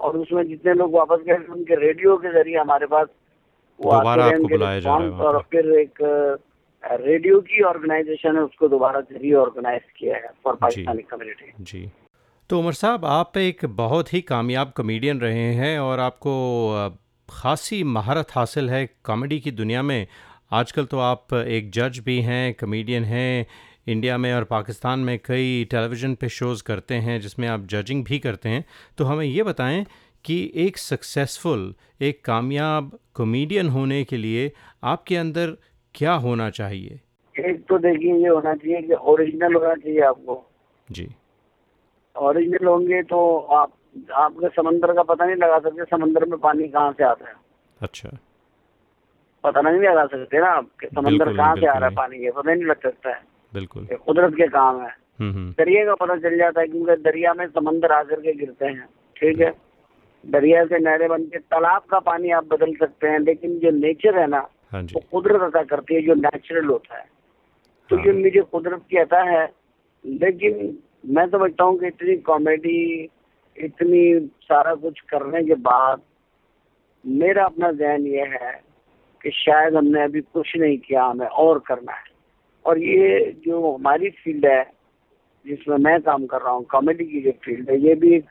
और 0.00 0.16
उसमें 0.16 0.42
जितने 0.48 0.74
लोग 0.74 0.94
वापस 0.94 1.24
गए 1.26 1.36
उनके 1.52 1.80
रेडियो 1.80 2.16
के 2.16 2.32
ज़रिए 2.32 2.58
हमारे 2.58 2.86
पास 2.86 3.06
वो 3.80 3.90
आते 3.90 3.98
दोबारा 3.98 4.24
आपको 4.26 4.48
बुलाया 4.48 4.80
जा 4.80 4.96
रहा 4.96 5.06
है 5.06 5.26
और 5.26 5.40
फिर 5.52 5.72
एक 5.78 6.02
रेडियो 6.84 7.40
की 7.40 7.62
ऑर्गेनाइजेशन 7.64 8.36
है 8.36 8.42
उसको 8.42 8.68
दोबारा 8.68 9.02
रीऑर्गेनाइज 9.12 9.82
किया 9.96 10.16
है 10.16 10.30
फॉर 10.44 10.54
पाकिस्तानी 10.60 11.02
कम्युनिटी 11.10 11.52
जी। 11.64 11.90
तो 12.50 12.58
उमर 12.58 12.72
साहब 12.72 13.04
आप 13.06 13.36
एक 13.38 13.64
बहुत 13.76 14.12
ही 14.12 14.20
कामयाब 14.28 14.72
कमेडियन 14.76 15.20
रहे 15.20 15.52
हैं 15.54 15.78
और 15.78 16.00
आपको 16.00 16.32
खासी 17.28 17.82
महारत 17.96 18.30
हासिल 18.34 18.70
है 18.70 18.84
कॉमेडी 19.04 19.38
की 19.40 19.50
दुनिया 19.52 19.82
में। 19.82 20.06
आजकल 20.52 20.84
तो 20.84 20.98
आप 20.98 21.34
एक 21.34 21.70
जज 21.70 21.98
भी 21.98 22.20
हैं 22.20 22.54
कमेडियन 22.54 23.04
हैं 23.04 23.46
इंडिया 23.88 24.18
में 24.18 24.34
और 24.34 24.44
पाकिस्तान 24.44 25.00
में 25.00 25.18
कई 25.18 25.64
टेलीविज़न 25.64 26.14
पे 26.14 26.28
शोज़ 26.28 26.62
करते 26.62 26.94
हैं 26.94 27.20
जिसमें 27.20 27.48
आप 27.48 27.66
जजिंग 27.66 28.04
भी 28.04 28.18
करते 28.18 28.48
हैं। 28.48 28.64
तो 28.98 29.04
हमें 29.04 29.24
ये 29.24 29.42
बताएँ 29.42 29.86
कि 30.24 30.52
एक 30.54 30.78
सक्सेसफुल 30.78 31.74
एक 32.02 32.24
कामयाब 32.24 32.98
कॉमेडियन 33.14 33.68
होने 33.68 34.04
के 34.04 34.16
लिए 34.16 34.52
आपके 34.84 35.16
अंदर 35.16 35.56
क्या 35.94 36.12
होना 36.12 36.50
चाहिए? 36.50 37.00
एक 37.40 37.64
तो 37.68 37.78
देखिए 37.78 38.14
ये 38.14 38.28
होना 38.28 38.54
चाहिए 38.54 38.82
कि 38.82 38.94
ओरिजिनल 38.94 39.54
होना 39.54 39.74
चाहिए 39.74 40.00
आपको। 40.00 40.50
जी। 40.90 41.08
ओरिजिनल 42.16 42.66
होंगे 42.66 43.02
तो 43.02 43.38
आप 43.38 43.72
आपके 44.12 44.48
समंदर 44.48 44.92
का 44.92 45.02
पता 45.02 45.24
नहीं 45.24 45.36
लगा 45.36 45.58
सकते 45.58 45.84
समंदर 45.84 46.24
में 46.24 46.38
पानी 46.38 46.68
कहाँ 46.68 46.92
से 46.92 47.04
आता 47.04 47.28
है। 47.28 47.34
अच्छा। 47.80 48.18
पता 49.44 49.60
नहीं 49.60 49.80
लगा 49.80 50.04
सकते 50.06 50.38
ना 50.38 50.46
आप 50.46 50.68
कि 50.80 50.86
समंदर 50.86 51.36
कहाँ 51.36 51.54
से 51.56 51.66
आ 51.66 51.72
रहा 51.72 51.88
है 51.88 51.94
पानी 51.94 52.16
ये 52.24 52.30
पता 52.30 52.52
नहीं 52.54 52.64
लग 52.64 52.80
सकता 52.82 53.10
है। 53.10 53.22
बिल्कुल। 53.54 53.86
कुदरत 54.06 54.34
के 54.34 54.46
काम 54.46 54.80
है। 54.82 54.90
हम्म 55.20 55.32
हम्म। 55.34 55.50
दरिया 55.58 55.84
का 55.84 55.94
पता 55.94 56.16
चल 56.16 56.36
जाता 56.38 56.60
है 56.60 56.66
क्योंकि 56.66 56.96
दरिया 57.02 57.34
में 57.34 57.46
समंदर 57.46 57.92
आकर 57.92 58.20
के 58.20 58.32
गिरते 58.32 58.66
हैं 58.66 58.86
ठीक 59.16 59.40
है? 59.40 59.52
दरिया 60.24 60.64
से 60.64 60.78
नहरें 60.78 61.08
बनती 61.08 61.30
है 61.34 61.38
तालाब 61.40 61.82
का 61.90 61.98
पानी 61.98 62.30
आप 62.30 62.44
बदल 62.44 62.74
सकते 62.74 63.08
हैं 63.08 63.18
लेकिन 63.18 63.58
जो 63.58 63.70
नेचर 63.70 64.18
है 64.18 64.26
ना 64.26 64.48
हाँ 64.72 64.82
वो 64.82 65.02
कुदरत 65.12 65.40
अदा 65.42 65.62
करती 65.62 65.94
है 65.94 66.02
जो 66.02 66.14
नेचुरल 66.14 66.66
होता 66.66 66.96
है। 66.98 67.04
तो 67.90 67.96
हाँ। 67.96 68.04
ये 68.06 68.12
मुझे 68.12 68.40
कुदरत 68.40 68.82
की 68.90 68.96
अता 68.96 69.22
है 69.22 69.44
लेकिन 70.06 70.78
मैं 71.06 71.26
समझता 71.26 71.64
हूँ 71.64 71.78
कि 71.78 71.86
इतनी 71.86 72.16
कॉमेडी 72.16 73.08
इतनी 73.56 74.28
सारा 74.42 74.74
कुछ 74.74 75.00
करने 75.00 75.44
के 75.44 75.54
बाद 75.54 76.00
मेरा 77.06 77.44
अपना 77.44 77.72
जहन 77.72 78.06
यह 78.06 78.38
है 78.42 78.69
कि 79.24 79.30
शायद 79.34 79.74
हमने 79.76 80.02
अभी 80.02 80.20
कुछ 80.34 80.56
नहीं 80.56 80.76
किया 80.80 81.04
हमें 81.04 81.26
और 81.26 81.58
करना 81.66 81.92
है। 81.92 82.04
और 82.64 82.78
ये 82.80 83.20
जो 83.46 83.74
हमारी 83.74 84.10
फ़ील्ड 84.16 84.46
है 84.46 84.62
जिसमें 85.46 85.76
मैं 85.78 86.00
काम 86.02 86.26
कर 86.26 86.40
रहा 86.40 86.52
हूँ 86.52 86.64
कॉमेडी 86.70 87.04
की 87.04 87.20
जो 87.22 87.30
फ़ील्ड 87.44 87.70
है 87.70 87.80
ये 87.80 87.94
भी 87.96 88.14
एक 88.16 88.26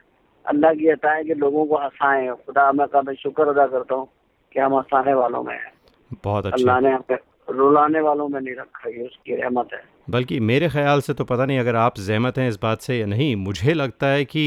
अल्लाह 0.46 0.74
की 0.74 0.88
अता 0.90 1.12
है 1.14 1.24
कि 1.24 1.34
लोगों 1.36 1.66
को 1.66 1.78
हंसाएँ। 1.78 2.30
खुदा 2.46 2.72
मैं 2.72 2.88
का 2.88 3.02
मैं 3.02 3.14
शुक्र 3.16 3.48
अदा 3.50 3.66
करता 3.68 3.96
हूँ 3.96 4.08
कि 4.52 4.60
हम 4.60 4.76
हंसाने 4.76 5.14
वालों 5.16 5.44
में 5.44 5.54
हैं। 5.54 5.72
बहुत 6.24 6.46
अल्लाह 6.48 6.80
ने 6.80 6.92
हमें 6.92 7.18
रुलाने 7.50 8.02
वालों 8.02 8.28
में 8.30 8.40
नहीं 8.42 8.56
रखा 8.56 8.90
ये 8.90 9.06
उसकी 9.06 9.36
रहमत 9.36 9.70
है। 9.74 9.82
बल्कि 10.10 10.40
मेरे 10.42 10.70
ख्याल 10.70 11.02
से 11.02 11.14
तो 11.14 11.24
पता 11.26 11.46
नहीं 11.46 11.60
अगर 11.60 11.76
आप 11.78 11.98
जहमत 12.00 12.38
हैं 12.38 12.48
इस 12.50 12.60
बात 12.62 12.82
से 12.82 13.00
या 13.00 13.06
नहीं 13.08 13.36
मुझे 13.38 13.74
लगता 13.74 14.08
है 14.08 14.26
कि 14.26 14.46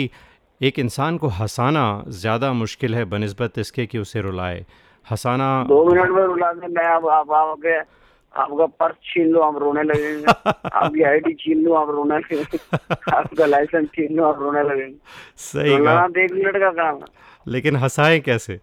एक 0.60 0.78
इंसान 0.78 1.16
को 1.18 1.28
हंसाना 1.36 1.84
ज़्यादा 2.08 2.52
मुश्किल 2.54 2.94
है 2.94 3.04
बनस्बत 3.06 3.58
इसके 3.58 3.86
कि 3.86 3.98
उसे 3.98 4.20
रुलाए। 4.20 4.64
हंसाना। 5.10 5.64
दो 5.68 5.84
मिनट 5.84 6.10
में 6.10 6.22
रुला 6.22 6.52
दे 6.52 6.66
मैं 6.66 6.84
अब 6.84 7.08
आप 7.08 7.32
आओगे 7.32 8.02
आपका 8.36 8.66
पर्स 8.66 8.94
छीन 8.94 9.28
लो 9.28 9.42
हम 9.42 9.56
रोने 9.56 9.82
लगेंगे। 9.82 10.24
आपकी 10.72 11.02
आईडी 11.02 11.34
छीन 11.34 11.58
लो 11.62 11.74
आप 11.74 11.90
रोने 11.90 12.18
लगेंगे। 12.18 12.58
आपका 13.16 13.46
लाइसेंस 13.46 13.88
छीन 13.88 14.16
लो 14.16 14.24
आप 14.24 14.42
रोने 14.42 14.62
लगेंगे। 14.62 14.96
सही 15.36 15.78
तो 15.78 16.20
एक 16.20 16.32
मिनट 16.32 16.56
का 16.56 16.70
काम 16.70 16.96
है। 16.96 17.04
लेकिन 17.48 17.76
हंसाए 17.76 18.20
कैसे? 18.20 18.60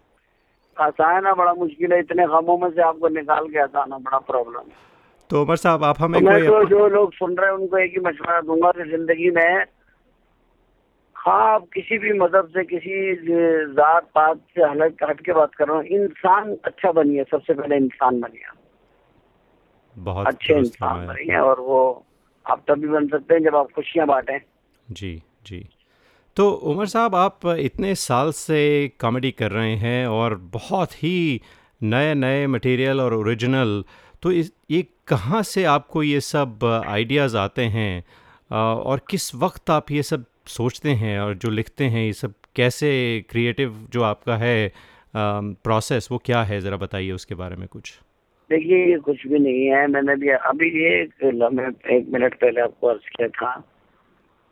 हंसाना 0.80 1.34
बड़ा 1.34 1.54
मुश्किल 1.54 1.92
है 1.92 1.98
इतने 1.98 2.26
गमों 2.26 2.58
में 2.58 2.70
से 2.70 2.82
आपको 2.82 3.08
निकाल 3.08 3.48
के 3.48 3.58
हंसाना 3.58 3.98
बड़ा 3.98 4.18
प्रॉब्लम 4.18 4.58
है। 4.58 4.90
तो 5.30 5.42
उमर 5.42 5.56
साहब 5.56 5.84
आप 5.84 5.98
तो 5.98 6.04
हमें 6.04 6.20
मैं 6.20 6.38
कोई 6.38 6.46
तो 6.46 6.64
जो 6.64 6.88
लोग 6.88 7.12
सुन 7.12 7.36
रहे 7.36 7.50
हैं 7.50 7.56
उनको 7.56 7.78
एक 7.78 7.90
ही 7.90 8.00
मशवरा 8.00 8.40
दूँगा 8.40 8.70
कि 8.70 8.90
ज़िंदगी 8.90 9.30
में 9.30 9.64
हाँ 11.22 11.54
आप 11.54 11.64
किसी 11.74 11.98
भी 11.98 12.12
मज़हब 12.12 12.46
से 12.48 12.64
किसी 12.64 13.14
जात 13.74 14.02
पात 14.14 14.36
से 14.36 14.62
हलक 14.62 14.96
हट 15.02 15.20
के 15.20 15.32
बात 15.32 15.54
कर 15.54 15.68
रहा 15.68 15.76
हूँ 15.76 15.84
इंसान 15.84 16.56
अच्छा 16.64 16.92
बनिए 16.92 17.24
सबसे 17.24 17.54
पहले 17.54 17.76
इंसान 17.76 18.20
बनिए 18.20 18.60
बहुत 19.98 20.26
अच्छे 20.26 20.54
इंसान 20.54 21.06
बनिए 21.06 21.36
और 21.36 21.60
वो 21.60 22.06
आप 22.46 22.64
तभी 22.68 22.88
बन 22.88 23.08
सकते 23.08 23.34
हैं 23.34 23.42
जब 23.42 23.56
आप 23.56 23.68
खुशियाँ 23.76 24.06
बांटें। 24.06 24.40
जी 24.90 25.22
जी। 25.46 25.68
तो 26.36 26.50
उमर 26.50 26.86
साहब 26.86 27.14
आप 27.14 27.40
इतने 27.46 27.94
साल 27.94 28.30
से 28.30 28.88
कॉमेडी 28.88 29.30
कर 29.30 29.50
रहे 29.50 29.76
हैं 29.76 30.06
और 30.06 30.34
बहुत 30.34 31.02
ही 31.02 31.40
नए 31.82 32.14
नए 32.14 32.46
मटेरियल 32.46 33.00
और 33.00 33.14
ओरिजिनल 33.14 33.84
तो 34.22 34.32
इस 34.32 34.52
ये 34.70 34.86
कहाँ 35.08 35.42
से 35.42 35.64
आपको 35.64 36.02
ये 36.02 36.20
सब 36.20 36.64
आइडियाज़ 36.86 37.36
आते 37.36 37.62
हैं? 37.62 38.04
और 38.74 39.00
किस 39.10 39.34
वक्त 39.34 39.70
आप 39.70 39.90
ये 39.90 40.02
सब 40.02 40.24
सोचते 40.50 40.90
हैं 41.00 41.18
और 41.20 41.34
जो 41.34 41.50
लिखते 41.50 41.84
हैं, 41.84 42.04
ये 42.04 42.12
सब 42.12 42.32
कैसे 42.56 42.90
क्रिएटिव 43.30 43.74
जो 43.90 44.02
आपका 44.02 44.36
है 44.36 44.72
प्रोसेस 45.16 46.08
वो 46.12 46.18
क्या 46.18 46.42
है? 46.42 46.60
ज़रा 46.60 46.76
बताइए 46.76 47.12
उसके 47.12 47.34
बारे 47.34 47.56
में 47.56 47.66
कुछ। 47.68 47.92
देखिए, 48.50 48.86
ये 48.86 48.98
कुछ 48.98 49.26
भी 49.26 49.38
नहीं 49.38 49.64
है। 49.66 49.86
मैंने 49.86 50.16
भी, 50.16 50.28
अभी 50.28 50.68
ये 50.78 51.02
एक 51.02 52.06
मिनट 52.12 52.34
पहले 52.34 52.60
आपको 52.60 52.86
अर्ज़ 52.86 53.08
किया 53.08 53.28
था 53.28 53.54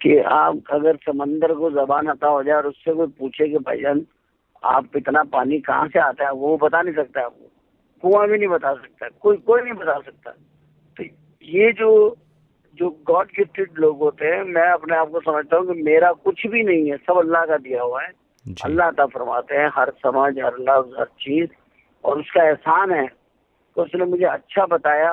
कि 0.00 0.16
आप 0.18 0.62
अगर 0.72 0.96
समंदर 0.96 1.54
को 1.54 1.70
जबान 1.70 2.06
अता 2.06 2.28
हो 2.28 2.42
जाए 2.42 2.56
और 2.56 2.66
उससे 2.66 2.94
कोई 2.94 3.06
पूछे 3.18 3.48
कि 3.48 3.58
भाईजान, 3.58 4.04
आप 4.64 4.96
इतना 4.96 5.22
पानी 5.32 5.58
कहाँ 5.60 5.88
से 5.88 5.98
आता 5.98 6.24
है? 6.24 6.32
वो 6.32 6.56
बता 6.56 6.82
नहीं 6.82 6.94
सकता। 6.94 7.24
आपको 7.24 7.50
कुआँ 8.02 8.28
भी 8.28 8.38
नहीं 8.38 8.48
बता 8.48 8.72
सकता। 8.74 9.08
कोई 9.20 9.36
कोई 9.36 9.62
नहीं 9.62 9.74
बता 9.74 9.98
सकता। 9.98 10.30
तो 10.96 11.04
ये 11.44 11.72
जो 11.72 11.90
जो 12.78 12.88
गॉड 13.06 13.26
गिफ्टेड 13.36 13.78
लोग 13.78 13.98
होते 13.98 14.26
हैं 14.26 14.42
मैं 14.44 14.68
अपने 14.70 14.96
आप 14.96 15.08
को 15.10 15.20
समझता 15.20 15.56
हूँ 15.56 15.66
कि 15.66 15.82
मेरा 15.82 16.12
कुछ 16.24 16.46
भी 16.46 16.62
नहीं 16.62 16.90
है 16.90 16.96
सब 16.96 17.18
अल्लाह 17.18 17.44
का 17.46 17.56
दिया 17.56 17.82
हुआ 17.82 18.02
है। 18.02 18.12
अल्लाह 18.64 18.88
अता 18.88 19.06
फरमाते 19.06 19.56
हैं 19.56 19.70
हर 19.74 19.90
समाज 19.98 20.38
हर 20.40 20.58
लफ्ज 20.60 20.98
हर 20.98 21.06
चीज़ 21.20 21.48
और 22.04 22.18
उसका 22.20 22.44
एहसान 22.48 22.92
है 22.92 23.06
कि 23.06 23.80
उसने 23.80 24.04
मुझे 24.04 24.24
अच्छा 24.24 24.66
बताया 24.66 25.12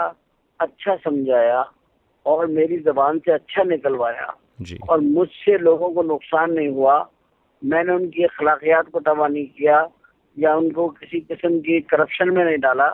अच्छा 0.59 0.95
समझाया 0.95 1.65
और 2.25 2.47
मेरी 2.47 2.77
जबान 2.79 3.19
से 3.19 3.31
अच्छा 3.31 3.63
निकलवाया। 3.63 4.33
और 4.89 4.99
मुझसे 4.99 5.57
लोगों 5.57 5.89
को 5.93 6.03
नुकसान 6.03 6.51
नहीं 6.51 6.69
हुआ। 6.69 6.97
मैंने 7.61 7.93
उनकी 7.93 8.23
अखलाकियात 8.23 8.89
को 8.89 8.99
तबाह 8.99 9.27
नहीं 9.27 9.47
किया 9.47 9.87
या 10.37 10.55
उनको 10.55 10.87
किसी 10.89 11.19
किस्म 11.19 11.59
की 11.59 11.79
करप्शन 11.81 12.29
में 12.29 12.43
नहीं 12.45 12.57
डाला। 12.57 12.87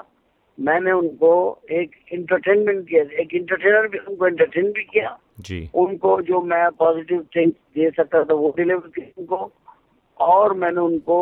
मैंने 0.62 0.92
उनको 0.92 1.32
एक 1.72 1.92
इंटरटेनमेंट 2.14 2.88
किया 2.90 3.04
एक 3.22 3.34
इंटरटेनर 3.36 3.88
भी 3.88 3.98
उनको 4.00 4.28
एंटरटेन 4.28 4.72
भी 4.72 4.84
किया। 4.84 5.18
जी। 5.40 5.60
उनको 5.76 6.22
जो 6.22 6.42
मैं 6.42 6.70
पॉजिटिव 6.80 7.26
थिंग्स 7.36 7.56
दे 7.76 7.90
सकता 7.92 8.24
था 8.24 8.34
वो 8.34 8.54
डिलीवर 8.58 8.92
किया 8.96 9.22
उनको। 9.22 9.52
और 10.20 10.54
मैंने 10.54 10.82
उनको 10.82 11.18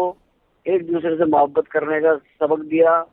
एक 0.65 0.85
दूसरे 0.87 1.15
से 1.17 1.25
मोहब्बत 1.25 1.67
करने 1.67 1.99
का 2.01 2.15
सबक 2.15 2.65
दिया। 2.67 3.05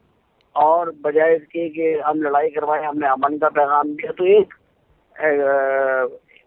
और 0.54 0.90
बजाय 1.04 1.34
इसके 1.34 1.68
कि 1.68 1.92
हम 2.00 2.22
लड़ाई 2.22 2.48
करवाए 2.50 2.84
हमने 2.84 3.06
अमन 3.08 3.36
का 3.38 3.48
पैगाम 3.56 3.88
दिया 3.96 4.12
तो 4.12 4.26
एक 4.26 4.54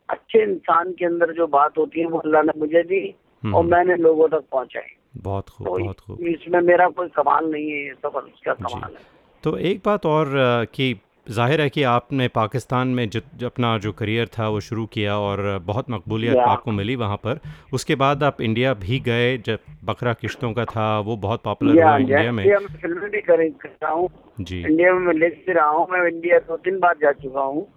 अच्छे 0.09 0.41
इंसान 0.43 0.91
के 0.93 1.05
अंदर 1.05 1.33
जो 1.33 1.47
बात 1.47 1.77
होती 1.77 1.99
है 1.99 2.05
वो 2.07 2.19
अल्लाह 2.19 2.41
ने 2.41 2.59
मुझे 2.59 2.81
दी 2.83 3.01
हम्म, 3.43 3.55
और 3.55 3.63
मैंने 3.65 3.95
लोगों 3.95 4.27
तक 4.27 4.43
पहुंचाई। 4.51 4.95
बहुत 5.17 5.49
खूब 5.49 5.67
तो 5.67 5.77
बहुत 5.77 5.99
खूब। 5.99 6.19
इसमें 6.27 6.59
मेरा 6.61 6.87
कोई 6.89 7.07
कमाल 7.15 7.51
नहीं 7.51 7.69
है 7.69 7.83
ये 7.83 7.93
सब 7.93 8.15
उसका 8.17 8.53
कमाल 8.53 8.91
है। 8.93 9.18
तो 9.43 9.57
एक 9.57 9.81
बात 9.85 10.05
और 10.05 10.35
अ, 10.35 10.63
कि 10.65 10.99
ज़ाहिर 11.27 11.61
है 11.61 11.69
कि 11.69 11.83
आपने 11.83 12.27
पाकिस्तान 12.27 12.87
में 12.87 13.09
जो 13.09 13.19
अपना 13.45 13.77
जो 13.77 13.91
करियर 13.91 14.27
था 14.27 14.47
वो 14.49 14.59
शुरू 14.59 14.85
किया 14.85 15.17
और 15.19 15.41
बहुत 15.65 15.89
मकबूलियत 15.91 16.37
आपको 16.37 16.71
मिली 16.71 16.95
वहाँ 16.95 17.17
पर 17.17 17.39
उसके 17.73 17.95
बाद 17.95 18.23
आप 18.23 18.41
इंडिया 18.41 18.73
भी 18.73 18.99
गए 18.99 19.37
जब 19.37 19.59
बकरा 19.83 20.13
किश्तों 20.13 20.53
का 20.53 20.65
था 20.65 20.99
वो 20.99 21.15
बहुत 21.17 21.43
पॉपुलर 21.43 21.83
हुआ 21.83 21.97
इंडिया 21.97 22.31
में 22.31 22.43
फ़िल्में 22.67 23.09
भी 23.11 23.21
कर 23.21 23.49
कर 23.49 23.69
रहा 23.69 23.91
हूँ 23.91 24.09
जी 24.41 24.59
इंडिया 24.61 24.93
में 24.93 25.13
लिख 25.13 25.43
भी 25.47 25.53
रहा 25.53 25.67
हूँ 25.67 25.87
मैं 25.91 26.07
इंडिया 26.07 26.39
दो 26.39 26.57
तीन 26.57 26.79
बार 26.79 26.97
जा 27.01 27.11
चुका 27.11 27.41
हूँ 27.41 27.67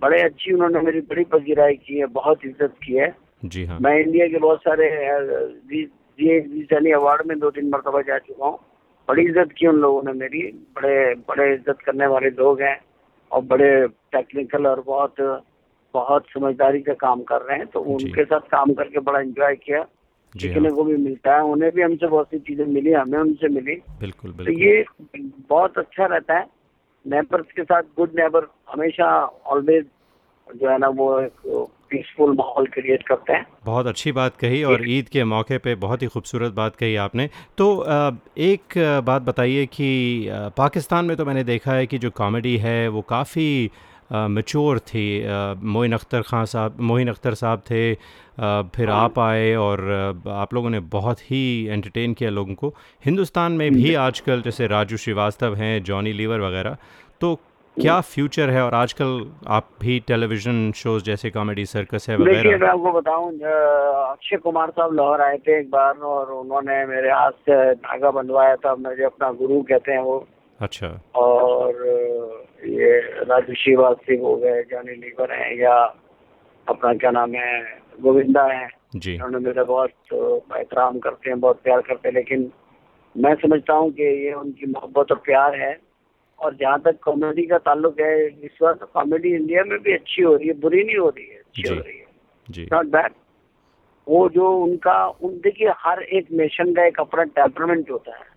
बड़े 0.00 0.22
अच्छी 0.22 0.52
उन्होंने 0.52 0.80
मेरी 0.80 1.00
बड़ी 1.00 1.24
पजीराई 1.24 1.74
की 1.74 1.98
है 1.98 2.06
बहुत 2.06 2.44
इज़्ज़त 2.44 2.74
की 2.84 2.92
है 2.92 3.14
जी 3.44 3.64
हाँ 3.64 3.78
मैं 3.80 3.98
इंडिया 4.00 4.26
के 4.26 4.38
बहुत 4.38 4.60
सारे 4.60 4.90
जी 5.68 5.84
जी 6.18 6.40
जी 6.40 6.90
अवार्ड 6.92 7.26
में 7.26 7.38
दो 7.38 7.50
तीन 7.50 7.68
मरतबा 7.68 8.00
जा 8.02 8.18
चुका 8.18 8.46
हूँ 8.46 8.58
बड़ी 9.08 9.22
इज़्ज़त 9.22 9.52
की 9.58 9.66
उन 9.66 9.76
लोगों 9.76 10.02
ने 10.02 10.12
मेरी। 10.12 10.42
बड़े 10.76 11.14
बड़े 11.28 11.52
इज़्ज़त 11.54 11.78
करने 11.86 12.06
वाले 12.06 12.30
लोग 12.32 12.60
हैं 12.62 12.78
और 13.30 13.42
बड़े 13.44 13.70
टेक्निकल 14.12 14.66
और 14.66 14.80
बहुत 14.86 15.14
बहुत 15.94 16.26
समझदारी 16.28 16.80
का 16.82 16.92
काम 17.00 17.22
कर 17.22 17.42
रहे 17.42 17.58
हैं। 17.58 17.66
तो 17.66 17.80
उनके 17.94 18.24
साथ 18.24 18.48
काम 18.50 18.72
करके 18.74 19.00
बड़ा 19.00 19.20
एंजॉय 19.20 19.56
किया। 19.56 19.82
सीखने 20.34 20.68
हाँ। 20.68 20.76
को 20.76 20.84
भी 20.84 20.96
मिलता 20.96 21.34
है 21.36 21.42
उन्हें 21.44 21.70
भी 21.72 21.82
हमसे 21.82 22.06
बहुत 22.06 22.26
सी 22.26 22.38
चीज़ें 22.38 22.64
मिली 22.66 22.92
हमें 22.92 23.18
उनसे 23.18 23.48
मिली। 23.48 23.74
बिल्कुल 24.00 24.32
तो 24.34 24.52
ये 24.52 24.84
बहुत 25.48 25.78
अच्छा 25.78 26.06
रहता 26.06 26.38
है। 26.38 26.46
नेबर्स 27.06 27.52
के 27.56 27.64
साथ 27.64 27.82
गुड 27.96 28.10
नेबर 28.14 28.46
हमेशा 28.70 29.08
ऑलवेज 29.24 29.86
जो 30.48 30.68
है 30.70 30.78
ना 30.78 30.88
वो 30.88 31.08
एक 31.20 31.46
पीसफुल 31.92 32.34
माहौल 32.36 32.66
क्रिएट 32.74 33.06
करते 33.06 33.32
हैं। 33.32 33.46
बहुत 33.64 33.86
अच्छी 33.86 34.12
बात 34.12 34.36
कही 34.36 34.62
और 34.64 34.88
ईद 34.88 35.08
के 35.08 35.24
मौके 35.26 35.58
पे 35.58 35.74
बहुत 35.84 36.02
ही 36.02 36.06
खूबसूरत 36.08 36.52
बात 36.54 36.76
कही 36.76 36.96
आपने। 36.98 37.28
तो 37.58 37.70
एक 38.40 38.78
बात 39.04 39.22
बताइए 39.22 39.66
कि 39.68 40.28
पाकिस्तान 40.56 41.04
में 41.04 41.16
तो 41.16 41.24
मैंने 41.24 41.44
देखा 41.46 41.72
है 41.72 41.86
कि 41.86 41.98
जो 41.98 42.10
कॉमेडी 42.16 42.56
है 42.58 42.88
वो 42.88 43.02
काफ़ी 43.08 43.70
मच्योर 44.12 44.78
थी। 44.78 45.04
मोइन 45.66 45.92
अख्तर 45.92 46.22
खान 46.22 46.44
साहब 46.46 46.80
मोइन 46.80 47.08
अख्तर 47.08 47.34
साहब 47.34 47.60
थे। 47.60 47.94
फिर 48.74 48.88
हाँ। 48.88 48.98
आप 49.00 49.18
आए 49.18 49.54
और 49.56 49.80
आप 50.30 50.54
लोगों 50.54 50.70
ने 50.70 50.80
बहुत 50.92 51.20
ही 51.22 51.42
एंटरटेन 51.66 52.14
किया 52.14 52.30
लोगों 52.30 52.54
को। 52.54 52.74
हिंदुस्तान 53.04 53.52
में 53.52 53.70
भी 53.72 53.94
आजकल 54.00 54.42
जैसे 54.42 54.66
राजू 54.66 54.96
श्रीवास्तव 54.96 55.54
हैं 55.54 55.82
जॉनी 55.84 56.12
लीवर 56.12 56.40
वगैरह 56.40 56.76
तो 57.20 57.38
क्या 57.76 58.00
फ्यूचर 58.00 58.50
है 58.50 58.62
और 58.62 58.74
आजकल 58.74 59.10
आप 59.48 59.68
भी 59.80 59.98
टेलीविज़न 60.00 60.72
शोज़ 60.72 61.04
जैसे 61.04 61.30
कॉमेडी 61.30 61.64
सर्कस 61.66 62.06
है 62.10 62.16
देखिए 62.16 62.40
वगैरह 62.40 62.58
मैं 62.58 62.68
आपको 62.68 62.92
बताऊँ 62.92 63.30
अक्षय 63.32 64.36
कुमार 64.36 64.70
साहब 64.70 64.94
लाहौर 64.94 65.20
आए 65.20 65.36
थे 65.38 65.58
एक 65.60 65.70
बार 65.70 65.94
और 66.10 66.32
उन्होंने 66.32 66.84
मेरे 66.86 67.10
हाथ 67.10 67.30
से 67.48 67.56
धागा 67.74 68.10
बंधवाया 68.10 68.56
था। 68.56 68.74
मुझे 68.74 69.04
अपना 69.04 69.30
गुरु 69.32 69.60
कहते 69.62 69.92
हैं 69.92 70.00
वो। 70.00 70.26
अच्छा। 70.60 70.88
और 71.14 71.74
ये 72.66 72.98
राजू 73.24 73.54
श्रीवास्तव 73.54 74.24
हो 74.24 74.34
गए 74.36 74.62
जॉनी 74.62 74.94
लीवर 74.94 75.32
हैं 75.32 75.56
या 75.60 75.74
अपना 76.66 76.92
क्या 76.94 77.10
नाम 77.10 77.34
है 77.34 77.62
गोविंदा 78.00 78.44
है। 78.44 78.68
जी। 78.96 79.14
उन्होंने 79.14 79.38
मेरा 79.38 79.64
बहुत 79.64 80.12
एहतराम 80.12 80.98
करते 80.98 81.30
हैं 81.30 81.38
बहुत 81.40 81.60
प्यार 81.64 81.80
करते 81.80 82.08
हैं। 82.08 82.14
लेकिन 82.14 82.50
मैं 83.14 83.34
समझता 83.34 83.74
हूँ 83.74 83.90
कि 83.90 84.02
ये 84.26 84.32
उनकी 84.32 84.66
मोहब्बत 84.66 85.12
और 85.12 85.22
प्यार 85.24 85.56
है। 85.60 85.72
और 86.42 86.54
जहाँ 86.54 86.80
तक 86.80 86.98
कॉमेडी 87.04 87.46
का 87.46 87.58
ताल्लुक 87.66 88.00
है 88.00 88.26
इस 88.26 88.58
वक्त 88.62 88.82
कॉमेडी 88.94 89.34
इंडिया 89.34 89.64
में 89.64 89.78
भी 89.82 89.92
अच्छी 89.92 90.22
हो 90.22 90.34
रही 90.36 90.48
है 90.48 90.54
बुरी 90.60 90.82
नहीं 90.84 90.96
हो 90.96 91.08
रही 91.08 91.26
है 91.26 91.38
अच्छी 91.38 91.68
हो 91.68 91.74
रही 91.74 91.98
है। 91.98 92.66
नॉट 92.72 92.86
बैड 92.86 93.12
वो 94.06 94.28
जो 94.28 94.50
उनका 94.58 94.94
उन 95.06 95.34
देखिए 95.40 95.72
हर 95.78 96.02
एक 96.02 96.30
नेशन 96.32 96.72
का 96.74 96.86
एक 96.86 97.00
अपना 97.00 97.24
टेम्परमेंट 97.36 97.90
होता 97.90 98.16
है। 98.16 98.30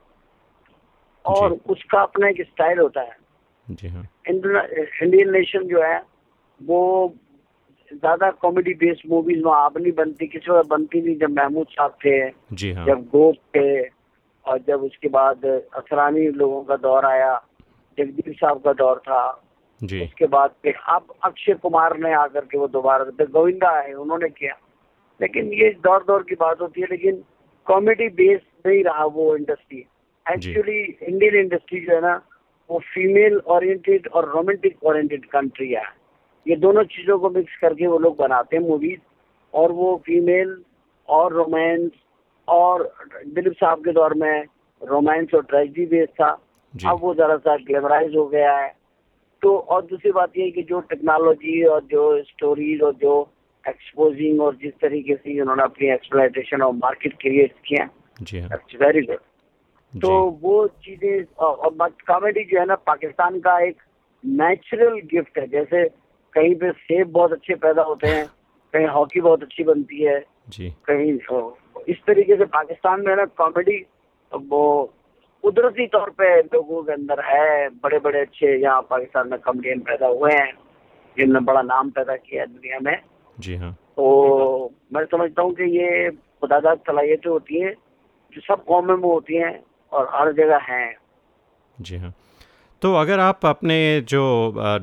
और 1.25 1.57
उसका 1.69 2.01
अपना 2.01 2.27
एक 2.27 2.41
स्टाइल 2.41 2.79
होता 2.79 3.01
है। 3.01 3.87
हाँ। 3.89 4.07
इंडियन 4.29 5.31
नेशन 5.31 5.63
जो 5.67 5.81
है 5.83 5.97
वो 6.59 6.81
ज़्यादा 7.91 8.29
कॉमेडी 8.41 8.73
बेस्ड 8.73 9.09
मूवीज़ 9.09 9.41
वहाँ 9.43 9.65
अब 9.65 9.77
नहीं 9.77 9.91
बनती 9.93 10.27
किसी 10.27 10.51
वक्त 10.51 10.69
बनती 10.69 11.01
नहीं 11.01 11.15
जब 11.17 11.31
महमूद 11.31 11.67
साहब 11.67 11.97
थे 12.05 12.29
जी 12.53 12.71
हाँ। 12.71 12.85
जब 12.85 13.03
गोप 13.09 13.35
थे 13.55 13.81
और 14.45 14.59
जब 14.67 14.83
उसके 14.83 15.07
बाद 15.07 15.45
असरानी 15.45 16.27
लोगों 16.33 16.63
का 16.63 16.75
दौर 16.77 17.05
आया 17.05 17.33
जगदीप 17.97 18.33
साहब 18.35 18.57
का 18.57 18.73
दौर 18.73 18.97
था। 18.99 19.41
जी। 19.83 20.03
उसके 20.03 20.25
बाद 20.25 20.51
फिर 20.63 20.75
अब 20.89 21.13
अक्षय 21.23 21.53
कुमार 21.53 21.97
ने 21.97 22.13
आकर 22.13 22.41
के 22.41 22.57
वो 22.57 22.67
दोबारा 22.67 23.03
फिर 23.03 23.27
गोविंदा 23.27 23.69
आए 23.69 23.93
उन्होंने 23.93 24.29
किया। 24.29 24.53
लेकिन 25.21 25.53
ये 25.53 25.69
दौर 25.83 26.03
दौर 26.03 26.23
की 26.23 26.35
बात 26.35 26.61
होती 26.61 26.81
है 26.81 26.87
लेकिन 26.91 27.23
कॉमेडी 27.65 28.07
बेस 28.07 28.41
नहीं 28.67 28.83
रहा 28.83 29.05
वो 29.05 29.35
इंडस्ट्री 29.35 29.85
एक्चुअली 30.25 30.81
इंडियन 30.81 31.35
इंडस्ट्री 31.35 31.79
जो 31.79 31.95
है 31.95 32.01
ना 32.01 32.21
वो 32.69 32.79
फीमेल 32.79 33.37
ओरिएंटेड 33.37 34.07
और 34.07 34.29
रोमांटिक 34.29 34.83
ओरिएंटेड 34.83 35.25
कंट्री 35.25 35.71
है। 35.73 35.83
ये 36.47 36.55
दोनों 36.55 36.83
चीज़ों 36.83 37.19
को 37.19 37.29
मिक्स 37.29 37.57
करके 37.61 37.87
वो 37.87 37.97
लोग 37.97 38.17
बनाते 38.17 38.57
हैं 38.57 38.63
मूवीज़ 38.63 38.99
और 39.53 39.71
वो 39.71 40.01
फीमेल 40.05 40.61
और 41.09 41.33
रोमांस 41.33 41.91
और 42.47 42.93
दिलीप 43.27 43.53
साहब 43.53 43.79
के 43.79 43.91
दौर 43.91 44.13
में 44.13 44.45
रोमांस 44.83 45.27
और 45.35 45.43
ट्रेजिडी 45.43 45.85
बेस 45.85 46.09
था। 46.09 46.44
अब 46.85 46.99
वो 47.01 47.13
जरा 47.15 47.37
सा 47.37 47.55
ग्लैमराइज 47.57 48.15
हो 48.15 48.25
गया 48.27 48.57
है। 48.57 48.73
तो 49.41 49.57
और 49.57 49.85
दूसरी 49.85 50.11
बात 50.11 50.37
ये 50.37 50.43
है 50.43 50.51
कि 50.51 50.63
जो 50.63 50.79
टेक्नोलॉजी 50.89 51.63
और 51.63 51.81
जो 51.91 52.23
स्टोरीज 52.23 52.81
और 52.81 52.93
जो 52.93 53.13
एक्सपोजिंग 53.67 54.41
और 54.41 54.55
जिस 54.55 54.73
तरीके 54.81 55.15
से 55.15 55.39
उन्होंने 55.41 55.63
अपनी 55.63 55.87
एक्सप्लाइटेशन 55.93 56.61
और 56.61 56.73
मार्केट 56.73 57.13
क्रिएट 57.21 57.53
किया 57.67 57.83
हाँ। 58.41 58.57
वेरी 58.81 59.01
गुड 59.01 59.99
तो 60.01 60.09
वो 60.41 60.67
चीज़ें 60.67 61.23
और 61.45 61.89
कॉमेडी 62.07 62.43
जो 62.43 62.59
है 62.59 62.65
ना 62.65 62.75
पाकिस्तान 62.75 63.39
का 63.39 63.59
एक 63.59 63.77
नेचुरल 64.23 64.99
गिफ्ट 65.13 65.37
है। 65.37 65.47
जैसे 65.47 65.83
कहीं 66.33 66.55
पे 66.55 66.71
सेब 66.71 67.11
बहुत 67.11 67.31
अच्छे 67.31 67.55
पैदा 67.55 67.83
होते 67.83 68.07
हैं 68.07 68.25
कहीं 68.73 68.87
हॉकी 68.87 69.21
बहुत 69.21 69.43
अच्छी 69.43 69.63
बनती 69.63 70.03
है 70.03 70.23
जी। 70.49 70.69
कहीं 70.85 71.13
इस 71.89 71.97
तरीके 72.07 72.35
से 72.35 72.45
पाकिस्तान 72.45 73.01
में 73.01 73.15
ना 73.15 73.25
कॉमेडी 73.25 73.85
वो 74.31 74.93
कुदरती 75.45 75.85
तौर 75.93 76.09
पे 76.17 76.27
लोगों 76.41 76.81
के 76.83 76.91
अंदर 76.93 77.19
है 77.23 77.69
बड़े 77.81 77.97
बड़े 78.01 78.21
अच्छे 78.21 78.53
यहाँ 78.61 78.81
पाकिस्तान 78.89 79.27
में 79.29 79.39
कॉमेडियन 79.39 79.79
पैदा 79.85 80.07
हुए 80.09 80.31
हैं 80.33 80.51
जिनने 81.17 81.39
बड़ा 81.45 81.61
नाम 81.63 81.89
पैदा 81.89 82.15
किया 82.17 82.41
है 82.41 82.47
दुनिया 82.47 82.79
में। 82.81 82.97
जी 83.37 83.55
हाँ। 83.55 83.71
तो 83.97 84.05
मैं 84.93 85.03
समझता 85.05 85.41
हूँ 85.41 85.53
कि 85.55 85.63
ये 85.77 86.09
खुदादाद 86.41 86.79
सलाहियतें 86.87 87.29
होती 87.29 87.59
हैं 87.61 87.73
जो 88.33 88.41
सब 88.41 88.63
कौमों 88.65 88.97
में 88.97 89.03
होती 89.03 89.35
हैं 89.37 89.53
और 89.91 90.09
हर 90.13 90.31
जगह 90.33 90.65
हैं। 90.69 90.95
जी 91.77 91.97
हाँ। 91.97 92.13
तो 92.81 92.93
अगर 92.95 93.19
आप 93.19 93.45
अपने 93.45 93.77
जो 94.09 94.23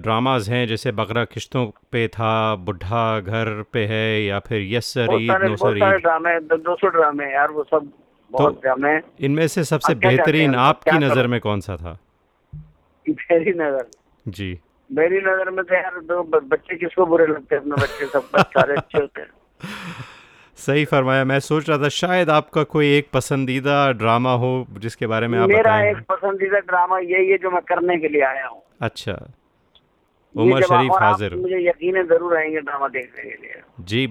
ड्रामाज 0.03 0.49
हैं 0.51 0.67
जैसे 0.67 0.93
बकरा 0.93 1.25
किश्तों 1.33 1.67
पे 1.93 2.07
था 2.15 2.35
बुढ़ा 2.69 3.05
घर 3.21 3.51
पे 3.73 3.85
है 3.87 4.07
या 4.23 4.39
फिर 4.47 4.63
yes 4.75 4.93
sir 4.95 5.15
Eid 5.15 5.31
no 5.43 5.57
sir 5.57 5.77
Eid 5.79 6.01
ड्रामे 6.03 6.39
दो 6.55 6.77
सौ 6.77 6.89
ड्रामे 6.91 7.25
हैं 7.25 7.33
यार 7.33 7.51
वो 7.51 7.65
सब 7.65 7.91
बहुत 8.33 8.67
हैं 8.67 9.03
इनमें 9.21 9.47
से 9.49 9.65
सबसे 9.65 9.95
बेहतरीन 9.95 10.55
आपकी 10.55 10.99
नज़र 10.99 11.27
में 11.27 11.41
कौन 11.41 11.61
सा 11.61 11.77
था? 11.77 11.99
मेरी 13.07 13.53
नज़र। 13.53 13.87
जी। 14.29 14.59
मेरी 14.91 15.17
नज़र 15.17 15.51
में 15.51 15.65
तो 15.65 15.75
यार 15.75 16.01
दो 16.01 16.23
बच्चे 16.23 16.77
किसको 16.77 17.07
बुरे 17.07 17.27
लगते 17.27 17.55
हैं? 17.55 17.63
अपने 17.63 17.83
बच्चे 17.83 18.07
सब 18.07 18.23
सारे 18.39 18.75
अच्छे 18.75 18.99
होते 18.99 19.21
हैं। 19.21 19.29
सही 20.57 20.85
फरमाया। 20.85 21.25
मैं 21.25 21.39
सोच 21.41 21.69
रहा 21.69 21.79
था 21.79 21.89
शायद 21.89 22.31
आपका 22.31 22.63
कोई 22.63 22.97
एक 22.97 23.09
पसंदीदा 23.13 23.93
ड्रामा 23.93 24.33
हो 24.35 24.67
जिसके 24.79 25.07
बारे 25.07 25.29
में 25.29 25.39
आप 25.39 25.49
मेरा 25.49 25.81
एक 25.85 25.97
पसंदीदा 26.09 26.59
ड्रामा 26.59 26.99
यही 26.99 27.31
है 27.31 27.39
जो 27.39 27.51
मैं 27.51 27.63
करने 27.63 27.97
के 27.99 28.09
लिए 28.09 28.23
आया 28.23 28.47
हूँ। 28.47 28.63
अच्छा। 28.81 29.33
उमर 30.35 30.63
शरीफ 30.63 30.93
हाजिर। 30.93 31.35
मुझे 31.35 31.69
यकीन 31.69 31.97
है 31.97 32.05
ज़रूर 32.07 32.37
आएँगे 32.37 32.61
ड्रामा 32.61 32.89
देखने 32.89 33.23
के 33.23 33.43
लिए। 33.43 33.63
जी। 33.81 34.07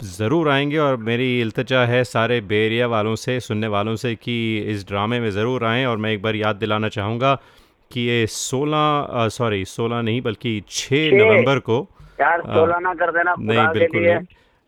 ज़रूर 0.00 0.48
आएँगे 0.50 0.78
और 0.78 0.96
मेरी 0.96 1.40
अल्तजा 1.42 1.84
है 1.86 2.02
सारे 2.04 2.40
बेरिया 2.48 2.86
वालों 2.86 3.14
से 3.16 3.38
सुनने 3.40 3.66
वालों 3.68 3.94
से 3.96 4.14
कि 4.14 4.36
इस 4.68 4.86
ड्रामे 4.88 5.20
में 5.20 5.30
ज़रूर 5.30 5.64
आएँ 5.64 5.84
और 5.86 5.96
मैं 5.96 6.10
एक 6.12 6.22
बार 6.22 6.36
याद 6.36 6.56
दिलाना 6.56 6.88
चाहूँगा 6.88 7.34
कि 7.90 8.00
ये 8.00 8.26
16 8.26 9.28
सॉरी 9.30 9.64
16 9.64 10.02
नहीं 10.04 10.20
बल्कि 10.22 10.60
छः। 10.68 11.10
नवंबर 11.12 11.58
को 11.68 11.78
यार। 12.20 12.40
सोलह 12.40 12.78
ना 12.78 12.94
कर 12.94 13.10
देना 13.12 13.34
नहीं 13.38 13.66
बिल्कुल 13.78 14.02
नहीं 14.02 14.26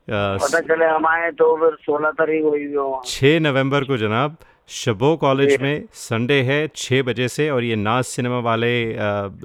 पता 0.08 0.60
चले 0.60 0.86
हम 0.86 1.06
आए 1.06 1.30
तो 1.38 1.54
फिर 1.56 1.76
सोलह 1.84 2.10
तारीख 2.18 2.44
हुई 2.44 2.72
हो 2.74 3.02
छः 3.06 3.38
नवंबर 3.40 3.84
को 3.84 3.96
जनाब 3.96 4.36
शबो 4.68 5.16
कॉलेज 5.16 5.60
में 5.60 5.84
संडे 5.92 6.40
है 6.42 6.56
छः 6.76 7.02
बजे 7.02 7.26
से 7.28 7.48
और 7.50 7.64
ये 7.64 7.76
नाज 7.76 8.04
सिनेमा 8.04 8.38
वाले 8.46 8.70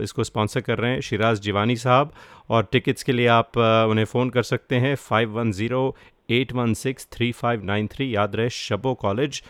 इसको 0.03 0.24
स्पॉन्सर 0.24 0.62
कर 0.62 0.77
रहे 0.77 0.92
हैं 0.92 1.01
शिराज 1.01 1.39
जीवानी 1.42 1.75
साहब 1.75 2.12
और 2.50 2.68
टिकट्स 2.72 3.03
के 3.03 3.12
लिए 3.12 3.27
आप 3.36 3.58
उन्हें 3.58 4.06
फ़ोन 4.06 4.30
कर 4.30 4.44
सकते 4.44 4.75
हैं 4.75 4.96
five 4.96 5.38
one 5.38 5.51
zero 5.51 5.84
eight 6.30 6.51
one 6.53 6.74
six 6.74 7.08
three 7.12 7.32
five 7.32 7.63
nine 7.65 7.88
three. 7.88 8.15
याद 8.15 8.36
रहे 8.36 8.50
शबो 8.50 8.94
कॉलेज। 9.01 9.42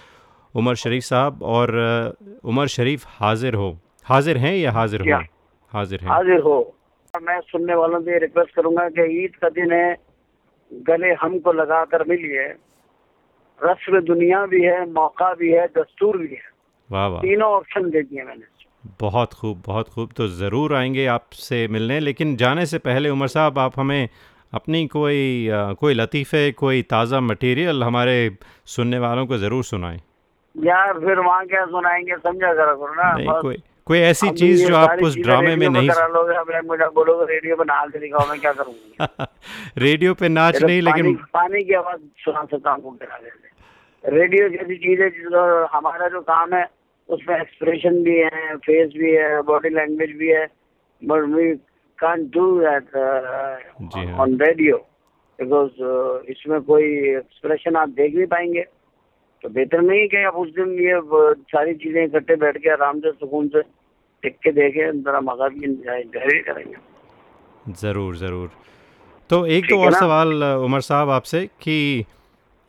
उमर 0.56 0.76
शरीफ 0.76 1.04
साहब 1.04 1.42
और 1.44 1.74
उमर 2.44 2.68
शरीफ 2.68 3.06
हाजिर 3.20 3.56
हो। 3.56 3.72
हाजिर 4.06 4.38
हैं 4.38 4.56
या 4.56 4.72
हाजिर 4.72 5.02
हो? 5.02 5.22
हाजिर 5.74 6.02
हैं। 6.02 6.10
हाजिर 6.10 6.40
हो। 6.42 6.60
मैं 7.14 7.40
सुनने 7.42 7.76
वालों 7.76 8.02
से 8.02 8.20
रिक्वेस्ट 8.20 8.56
करूँगा 8.56 8.88
कि 8.90 9.08
ईद 9.24 9.36
का 9.36 9.50
दिन 9.50 9.72
है 9.72 9.96
गले 10.72 11.14
हमको 11.22 11.54
लगा 11.54 11.84
कर 11.86 12.04
मिलिए। 12.10 12.48
रस्म 13.60 14.00
दुनिया 14.04 14.46
भी 14.46 14.62
है 14.62 14.86
मौका 14.92 15.34
भी 15.34 15.52
है 15.52 15.66
दस्तूर 15.78 16.18
भी 16.18 16.28
है। 16.28 16.52
वाह 16.90 17.08
वाह। 17.08 17.22
तीनों 17.22 17.50
ऑप्शन 17.52 17.90
दे 17.90 18.02
दिए 18.02 18.24
मैंने। 18.24 18.52
बहुत 19.02 19.34
खूब 19.34 19.62
बहुत 19.66 19.90
खूब। 19.90 20.12
तो 20.12 20.28
ज़रूर 20.30 20.74
आएँगे 20.76 21.06
आपसे 21.08 21.68
मिलने 21.68 22.00
लेकिन 22.00 22.36
जाने 22.36 22.66
से 22.66 22.78
पहले 22.80 23.10
उमर 23.10 23.28
साहब 23.28 23.60
आप 23.60 23.80
हमें 23.80 24.10
अपनी 24.54 24.86
कोई 24.88 25.50
कोई 25.80 25.94
लतीफ़े 25.94 26.52
कोई 26.54 26.82
ताज़ा 26.90 27.20
मटेरियल 27.22 27.84
हमारे 27.84 28.16
सुनने 28.68 29.00
वालों 29.00 29.26
को 29.28 29.38
ज़रूर 29.38 29.64
सुनाएँ। 29.64 30.00
यार 30.56 31.00
फिर 31.00 31.20
वहाँ 31.20 31.46
क्या 31.48 31.66
सुनाएँगे 31.66 32.18
समझा 32.18 32.54
करा 32.54 32.74
करो 32.74 32.94
ना। 32.94 33.12
नहीं 33.14 33.42
कोई 33.42 33.58
कोई 33.88 34.00
ऐसी 34.00 34.30
चीज़ 34.30 34.66
जो 34.68 34.76
आप 34.76 35.00
उस 35.04 35.16
ड्रामे 35.18 35.56
में 35.56 35.68
नहीं 35.70 35.90
रेडियो 37.30 37.56
पे 37.56 37.64
नाच 37.64 37.90
दिखाओ 37.96 38.28
मैं 38.30 38.40
क्या 38.40 38.52
करूँगी? 38.54 38.96
रेडियो 39.78 40.14
पे 40.14 40.30
नाच 40.30 40.62
नहीं 40.64 40.82
लेकिन 40.82 41.16
पानी 41.34 41.64
की 41.64 41.74
आवाज़ 41.74 42.00
सुना 42.26 42.44
सकता 42.52 42.72
हूँ 42.72 42.98
रेडियो 44.04 44.48
जैसी 44.50 44.76
चीज़ 44.76 45.02
है 45.02 45.10
जिसका 45.10 45.44
हमारा 45.74 46.08
जो 46.08 46.22
काम 46.22 46.54
है 46.54 46.66
उसमें 47.10 47.36
एक्सप्रेशन 47.40 48.02
भी 48.04 48.18
है 48.20 48.56
फेस 48.66 48.92
भी 48.98 49.12
है 49.12 49.42
बॉडी 49.42 49.70
लैंग्वेज 49.70 50.16
भी 50.18 50.30
है 50.30 50.46
but 51.02 51.24
we 51.36 51.54
can't 52.00 52.22
do 52.34 52.46
that. 52.60 52.96
On 54.20 54.38
radio 54.42 54.78
because 55.40 55.72
इसमें 56.32 56.62
कोई 56.62 56.84
एक्सप्रेशन 57.16 57.76
आप 57.76 57.90
देख 57.90 58.16
नहीं 58.16 58.28
पाएँगे। 58.28 58.66
तो 59.44 59.50
बेहतर 59.50 59.82
नहीं 59.82 60.08
कि 60.08 60.24
आप 60.24 60.36
उस 60.38 60.50
दिन 60.56 60.70
ये 60.80 61.00
सारी 61.52 61.74
चीज़ें 61.76 62.04
इकट्ठे 62.04 62.36
बैठ 62.38 62.58
के 62.58 62.70
आराम 62.72 63.00
से 63.00 63.12
सुकून 63.12 63.48
से 63.48 63.62
टिक 64.24 64.38
के 64.44 64.52
देखें 64.52 65.02
जरा 65.02 65.20
करेंगे। 66.42 67.74
ज़रूर 67.82 68.16
ज़रूर। 68.18 68.52
तो 69.30 69.46
एक 69.48 69.64
ठीक 69.64 69.72
तो 69.72 69.80
और 69.80 69.94
सवाल 69.94 70.44
उमर 70.44 70.82
साहब 70.82 71.10
आपसे 71.10 71.46
कि 71.62 72.06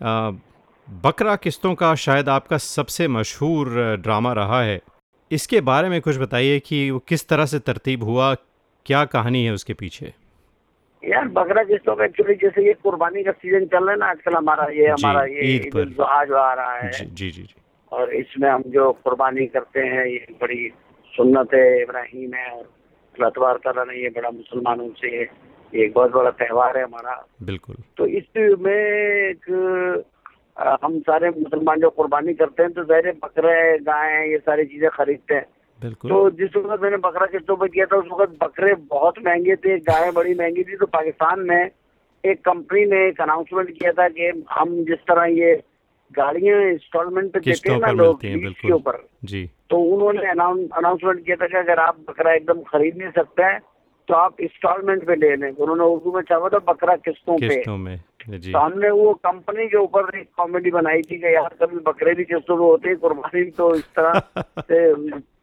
बकरा 0.00 1.36
किस्तों 1.36 1.74
का 1.74 1.94
शायद 1.98 2.28
आपका 2.28 2.58
सबसे 2.58 3.08
मशहूर 3.10 3.68
ड्रामा 4.02 4.32
रहा 4.32 4.62
है। 4.62 4.80
इसके 5.30 5.60
बारे 5.62 5.88
में 5.88 6.00
कुछ 6.00 6.18
बताइए 6.18 6.58
कि 6.60 6.90
वो 6.90 6.98
किस 7.08 7.28
तरह 7.28 7.46
से 7.46 7.58
तरतीब 7.60 8.02
हुआ 8.02 8.34
क्या 8.86 9.04
कहानी 9.06 9.44
है 9.44 9.52
उसके 9.52 9.74
पीछे? 9.74 10.12
यार 11.04 11.28
बकरा 11.36 11.62
किस्तों 11.64 11.94
में 11.96 12.04
एक्चुअली 12.04 12.34
जैसे 12.42 12.66
ये 12.66 12.72
कुर्बानी 12.82 13.22
का 13.24 13.32
सीज़न 13.32 13.64
चल 13.66 13.84
रहा 13.84 13.90
है 13.90 13.98
ना 13.98 14.06
आजकल 14.10 14.34
हमारा 14.34 14.66
ये 14.72 14.86
हमारा 14.88 15.24
ये 15.26 15.40
ईद 15.54 15.76
जो 15.96 16.04
आ 16.04 16.22
रहा 16.54 16.76
है। 16.76 16.90
जी 16.90 17.04
जी 17.06 17.30
जी 17.30 17.42
जी। 17.42 17.54
और 17.92 18.12
इसमें 18.14 18.48
हम 18.48 18.62
जो 18.74 18.90
कुर्बानी 19.04 19.46
करते 19.46 19.80
हैं 19.80 20.06
ये 20.06 20.26
बड़ी 20.40 20.70
सुन्नत 21.12 21.54
है 21.54 21.82
इब्राहिम 21.82 22.34
है 22.34 22.50
और 22.50 23.30
तबार 23.30 23.56
ताला 23.64 23.84
ने 23.84 24.02
ये 24.02 24.08
बड़ा 24.10 24.30
मुसलमानों 24.30 24.88
से 25.00 25.10
ये 25.12 25.84
एक 25.84 25.92
बहुत 25.94 26.12
बड़ा 26.12 26.30
त्यौहार 26.30 26.76
है 26.78 26.84
हमारा। 26.84 27.14
बिल्कुल। 27.42 27.76
तो 27.96 28.06
इसमें 28.18 28.72
एक 28.72 29.50
हम 30.82 30.98
सारे 31.00 31.30
मुसलमान 31.30 31.80
जो 31.80 31.90
कुर्बानी 31.90 32.34
करते 32.34 32.62
हैं 32.62 32.72
तो 32.72 32.84
ज़ाहिर 32.84 33.06
है 33.06 33.12
बकरे 33.22 33.78
गाय 33.84 34.30
ये 34.30 34.38
सारी 34.40 34.64
चीज़ें 34.66 34.90
खरीदते 34.90 35.34
हैं। 35.34 35.46
बिल्कुल। 35.84 36.10
तो 36.10 36.30
जिस 36.30 36.56
वक्त 36.56 36.82
मैंने 36.82 36.96
बकरा 36.96 37.26
किस्तों 37.26 37.56
पर 37.56 37.68
किया 37.68 37.86
था 37.86 37.96
उस 37.96 38.08
वक्त 38.20 38.34
बकरे 38.42 38.74
बहुत 38.90 39.18
महँगे 39.26 39.56
थे 39.56 39.78
गाय 39.88 40.10
बड़ी 40.12 40.34
महँगी 40.34 40.62
थी 40.62 40.76
तो 40.76 40.86
पाकिस्तान 40.86 41.40
में 41.40 41.70
एक 42.24 42.40
कंपनी 42.40 42.84
ने 42.86 43.06
एक 43.08 43.20
अनाउंसमेंट 43.20 43.70
किया 43.70 43.92
था 43.92 44.08
कि 44.08 44.44
हम 44.50 44.74
जिस 44.84 44.98
तरह 45.08 45.24
ये 45.24 45.54
गाड़ियाँ 46.10 46.60
इंस्टॉलमेंट 46.62 47.32
पे 47.32 47.40
देते 47.40 47.72
हैं 47.72 47.78
ना 47.80 47.90
लोग 47.90 48.20
के 48.24 48.72
ऊपर 48.72 48.98
जी। 49.24 49.44
तो 49.70 49.78
उन्होंने 49.94 50.30
अनाउंसमेंट 50.30 51.24
किया 51.24 51.36
था 51.36 51.46
कि 51.46 51.56
अगर 51.56 51.78
आप 51.78 51.98
बकरा 52.08 52.34
एकदम 52.34 52.60
खरीद 52.62 52.96
नहीं 52.96 53.10
सकते 53.10 53.42
हैं 53.42 53.60
तो 54.08 54.14
आप 54.14 54.40
इंस्टॉलमेंट 54.40 55.04
पे 55.06 55.14
ले 55.16 55.34
लें। 55.36 55.50
उन्होंने 55.50 55.84
उर्दू 55.84 56.12
में 56.12 56.22
चाहा 56.22 56.48
था 56.48 56.58
बकरा 56.72 56.96
किस्तों 57.08 57.36
पे। 57.38 57.62
तो 58.24 58.58
हमने 58.58 58.90
वो 58.90 59.12
कंपनी 59.26 59.66
के 59.68 59.76
ऊपर 59.76 60.18
एक 60.18 60.28
कॉमेडी 60.36 60.70
बनाई 60.70 61.02
थी 61.02 61.16
कि 61.20 61.34
यार 61.34 61.56
कभी 61.62 61.78
बकरे 61.86 62.14
भी 62.14 62.24
किस्तों 62.24 62.56
में 62.56 62.64
होते 62.64 62.88
हैं 62.88 62.96
कुर्बानी 62.98 63.44
तो 63.58 63.74
इस 63.74 63.84
तरह 63.98 64.18
से 64.68 64.78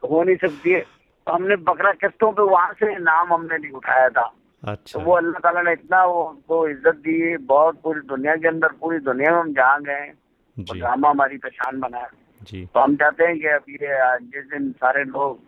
हो 0.08 0.24
नहीं 0.24 0.36
सकती 0.36 0.72
है। 0.72 0.80
तो 0.82 1.34
हमने 1.34 1.56
बकरा 1.68 1.92
किस्तों 2.02 2.32
पे 2.32 2.42
वहाँ 2.42 2.74
से 2.80 2.96
नाम 3.00 3.34
हमने 3.34 3.58
नहीं 3.58 3.72
उठाया 3.72 4.10
था। 4.10 4.32
अच्छा। 4.64 5.00
तो 5.00 5.06
वो 5.06 5.14
अल्लाह 5.16 5.40
ताला 5.40 5.62
ने 5.62 5.74
इतना 5.74 6.04
वो 6.06 6.24
उनको 6.24 6.68
इज़्ज़त 6.70 6.96
दी 7.06 7.20
है 7.20 7.38
बहुत 7.54 7.80
पूरी 7.84 8.02
दुनिया 8.08 8.36
के 8.36 8.48
अंदर 8.48 8.72
पूरी 8.82 9.00
दुनिया 9.06 9.32
में 9.32 9.40
हम 9.40 9.54
जहाँ 9.54 9.82
गए 9.84 10.12
ड्रामा 10.58 11.10
हमारी 11.10 11.38
पहचान 11.38 11.80
बनाया। 11.80 12.10
जी। 12.42 12.66
तो 12.66 12.80
हम 12.80 12.96
चाहते 12.96 13.24
हैं 13.24 13.40
कि 13.40 13.48
अब 13.48 13.64
ये 13.70 14.18
जिस 14.34 14.46
दिन 14.52 14.72
सारे 14.82 15.04
लोग 15.04 15.40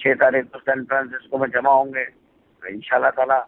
छह 0.00 0.14
तारीख 0.20 0.44
को 0.52 0.58
सैन 0.58 0.84
फ्रांसिस्को 0.84 1.38
में 1.38 1.48
जमा 1.50 1.72
होंगे 1.72 2.04
तो 2.04 2.68
इंशाल्लाह 2.68 3.10
ताला 3.18 3.38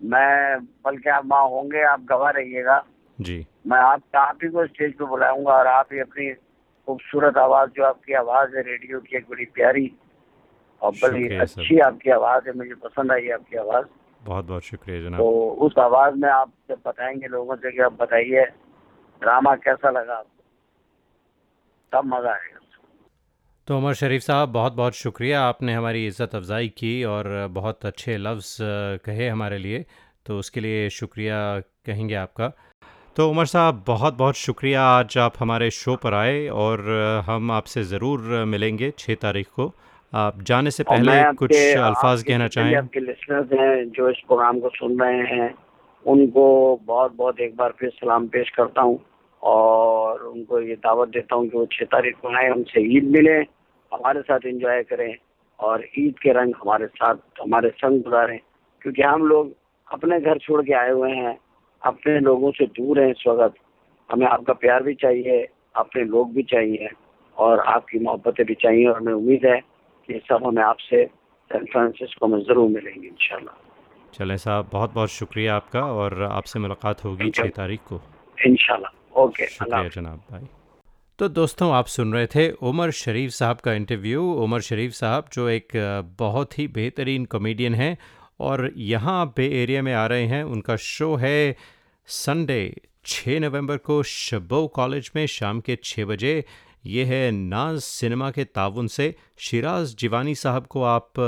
मैं 0.00 0.58
बल्कि 0.84 1.10
आप 1.10 1.26
वहाँ 1.26 1.48
होंगे 1.48 1.82
आप 1.82 2.04
गवाह 2.04 2.30
रहिएगा। 2.30 2.84
जी। 3.20 3.46
मैं 3.66 3.78
आप 3.78 4.02
आप 4.16 4.38
ही 4.44 4.48
को 4.48 4.66
स्टेज 4.66 4.94
पे 4.94 5.04
बुलाऊँगा 5.04 5.52
और 5.52 5.66
आप 5.66 5.88
ही 5.92 6.00
अपनी 6.00 6.32
खूबसूरत 6.88 7.36
आवाज़ 7.36 7.70
जो 7.70 7.84
आपकी 7.84 8.12
आवाज़ 8.12 8.56
है 8.56 8.62
रेडियो 8.62 9.00
की 9.00 9.16
एक 9.16 9.26
बड़ी 9.30 9.44
प्यारी 9.44 9.92
और 10.82 10.92
बड़ी 11.02 11.36
अच्छी 11.36 11.78
आपकी 11.78 12.10
आवाज़ 12.10 12.48
है 12.48 12.56
मुझे 12.56 12.74
पसंद 12.74 13.12
आई 13.12 13.28
आपकी 13.28 13.56
आवाज़। 13.56 13.86
बहुत 14.22 14.44
बहुत 14.44 14.62
शुक्रिया 14.62 15.00
जनाब। 15.00 15.20
तो 15.20 15.50
उस 15.50 15.78
आवाज़ 15.78 16.14
में 16.14 16.28
आप 16.28 16.52
जब 16.68 16.80
बताएँगे 16.86 17.26
लोगों 17.26 17.56
से 17.56 17.72
कि 17.72 17.78
आप 17.78 17.92
बताइए 17.92 18.44
ड्रामा 19.22 19.54
कैसा 19.54 19.90
लगा 19.90 20.14
आपको? 20.14 20.42
तब 21.92 22.04
मज़ा 22.04 22.30
आएगा। 22.30 22.58
तो 23.68 23.76
उमर 23.78 23.94
शरीफ 23.94 24.22
साहब 24.22 24.48
बहुत 24.48 24.72
बहुत 24.72 24.94
शुक्रिया 24.94 25.40
आपने 25.44 25.72
हमारी 25.74 26.06
इज़्ज़त 26.06 26.34
अफज़ाई 26.34 26.68
की 26.76 26.92
और 27.04 27.26
बहुत 27.52 27.84
अच्छे 27.86 28.16
लफ्ज़ 28.18 28.56
कहे 29.04 29.26
हमारे 29.28 29.58
लिए 29.58 29.84
तो 30.26 30.38
उसके 30.38 30.60
लिए 30.60 30.88
शुक्रिया 30.90 31.40
कहेंगे 31.86 32.14
आपका। 32.14 32.48
तो 33.16 33.28
उमर 33.30 33.46
साहब 33.46 33.82
बहुत 33.86 34.14
बहुत 34.18 34.36
शुक्रिया 34.36 34.82
आज 34.84 35.16
आप 35.18 35.34
हमारे 35.40 35.68
शो 35.70 35.96
पर 35.96 36.14
आए 36.14 36.46
और 36.56 36.84
हम 37.26 37.50
आपसे 37.50 37.82
ज़रूर 37.84 38.44
मिलेंगे 38.46 38.90
छः 38.98 39.14
तारीख 39.22 39.48
को। 39.56 39.70
आप 40.12 40.40
जाने 40.42 40.70
से 40.70 40.84
पहले 40.84 41.18
कुछ 41.34 41.52
अल्फाज 41.52 42.22
कहना 42.22 42.48
चाहें। 42.48 42.74
आपके 42.76 43.00
लिसनर्स 43.00 43.52
हैं 43.52 43.88
जो 43.90 44.08
इस 44.10 44.22
प्रोग्राम 44.28 44.60
को 44.60 44.68
सुन 44.78 44.98
रहे 45.00 45.26
हैं 45.34 45.52
उनको 46.06 46.46
बहुत 46.86 47.16
बहुत 47.16 47.40
एक 47.40 47.56
बार 47.56 47.74
फिर 47.80 47.90
सलाम 47.90 48.28
पेश 48.28 48.50
करता 48.56 48.82
हूँ 48.82 48.98
और 49.42 50.24
उनको 50.24 50.60
ये 50.62 50.74
दावत 50.80 51.08
देता 51.10 51.36
हूँ 51.36 51.48
कि 51.48 51.56
वो 51.58 51.66
छः 51.72 51.92
तारीख 51.92 52.16
को 52.22 52.36
आए 52.36 52.48
हमसे 52.48 52.88
ईद 52.96 53.12
मिले। 53.18 53.38
हमारे 53.92 54.20
साथ 54.22 54.46
एंजॉय 54.46 54.82
करें 54.84 55.14
और 55.58 55.84
ईद 55.98 56.18
के 56.22 56.32
रंग 56.32 56.54
हमारे 56.62 56.86
साथ 56.86 57.16
हमारे 57.40 57.70
संग 57.76 58.02
गुजारें। 58.02 58.38
क्योंकि 58.82 59.02
हम 59.02 59.26
लोग 59.26 59.52
अपने 59.88 60.20
घर 60.20 60.38
छोड़ 60.38 60.62
के 60.64 60.72
आए 60.74 60.90
हुए 60.90 61.10
हैं 61.12 61.38
अपने 61.82 62.18
लोगों 62.20 62.50
से 62.50 62.66
दूर 62.78 63.00
हैं 63.00 63.10
इस 63.10 63.22
वक्त। 63.28 63.56
हमें 64.10 64.26
आपका 64.26 64.52
प्यार 64.54 64.82
भी 64.82 64.94
चाहिए 64.94 65.46
अपने 65.76 66.04
लोग 66.04 66.32
भी 66.34 66.42
चाहिए 66.50 66.88
और 67.36 67.60
आपकी 67.68 67.98
मोहब्बतें 67.98 68.44
भी 68.46 68.54
चाहिए 68.54 68.86
और 68.88 68.96
हमें 68.96 69.12
उम्मीद 69.12 69.44
है 69.46 69.58
कि 70.08 70.20
सब 70.28 70.46
हमें 70.46 70.62
आपसे 70.62 71.04
सैन 71.50 71.64
फ्रांसिस्को 71.72 72.26
में 72.26 72.38
ज़रूर 72.40 72.68
मिलेंगे 72.68 73.06
इंशाल्लाह। 73.08 73.54
चलें 74.14 74.36
साहब 74.36 74.68
बहुत 74.72 74.94
बहुत 74.94 75.10
शुक्रिया 75.10 75.56
आपका 75.56 75.82
और 75.94 76.22
आपसे 76.22 76.58
मुलाकात 76.58 77.04
होगी 77.04 77.30
छः 77.30 77.48
तारीख 77.56 77.80
को। 77.88 78.00
इंशाल्लाह। 78.38 79.20
ओके 79.22 79.46
शुक्रिया 79.48 79.88
जनाब 79.88 80.18
भाई 80.30 80.46
तो 81.18 81.28
दोस्तों, 81.28 81.70
आप 81.74 81.86
सुन 81.86 82.12
रहे 82.12 82.26
थे 82.26 82.50
उमर 82.68 82.90
शरीफ 82.90 83.30
साहब 83.30 83.60
का 83.60 83.72
इंटरव्यू 83.74 84.22
उमर 84.42 84.60
शरीफ 84.60 84.92
साहब 84.92 85.28
जो 85.32 85.48
एक 85.48 85.72
बहुत 86.18 86.58
ही 86.58 86.66
बेहतरीन 86.68 87.24
कॉमेडियन 87.24 87.74
हैं 87.74 87.96
और 88.40 88.70
यहाँ 88.76 89.26
बे 89.36 89.46
एरिया 89.62 89.82
में 89.82 89.92
आ 89.94 90.06
रहे 90.06 90.26
हैं। 90.26 90.42
उनका 90.44 90.76
शो 90.76 91.14
है 91.16 91.56
संडे 92.08 92.60
6 93.04 93.40
नवंबर 93.40 93.76
को 93.88 94.02
शबो 94.02 94.66
कॉलेज 94.76 95.10
में 95.16 95.24
शाम 95.26 95.60
के 95.60 95.78
6 95.84 96.04
बजे। 96.04 96.44
ये 96.86 97.04
है 97.04 97.30
नाज 97.32 97.80
सिनेमा 97.80 98.30
के 98.30 98.44
ताउन 98.44 98.86
से। 98.86 99.14
शिराज 99.40 99.96
जीवानी 99.98 100.34
साहब 100.36 100.66
को 100.66 100.82
आप 100.94 101.20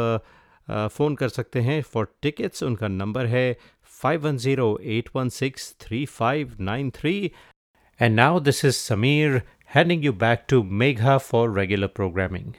फ़ोन 0.71 1.15
कर 1.15 1.29
सकते 1.29 1.61
हैं। 1.61 1.83
फॉर 1.83 2.15
टिकट्स 2.23 2.63
उनका 2.63 2.89
नंबर 2.89 3.27
है 3.27 3.57
five 4.03 4.27
one 4.27 4.37
zero 4.39 4.77
eight 4.83 5.09
one 5.17 5.29
six 5.43 5.75
three 5.81 6.05
five 6.19 6.57
nine 6.61 6.91
three 6.97 7.31
and 8.01 8.15
now 8.17 8.39
this 8.41 8.65
is 8.65 8.75
Sameer 8.75 9.43
handing 9.71 10.03
you 10.03 10.13
back 10.13 10.49
to 10.49 10.65
Megha 10.65 11.23
for 11.23 11.49
regular 11.49 11.87
programming. 11.87 12.57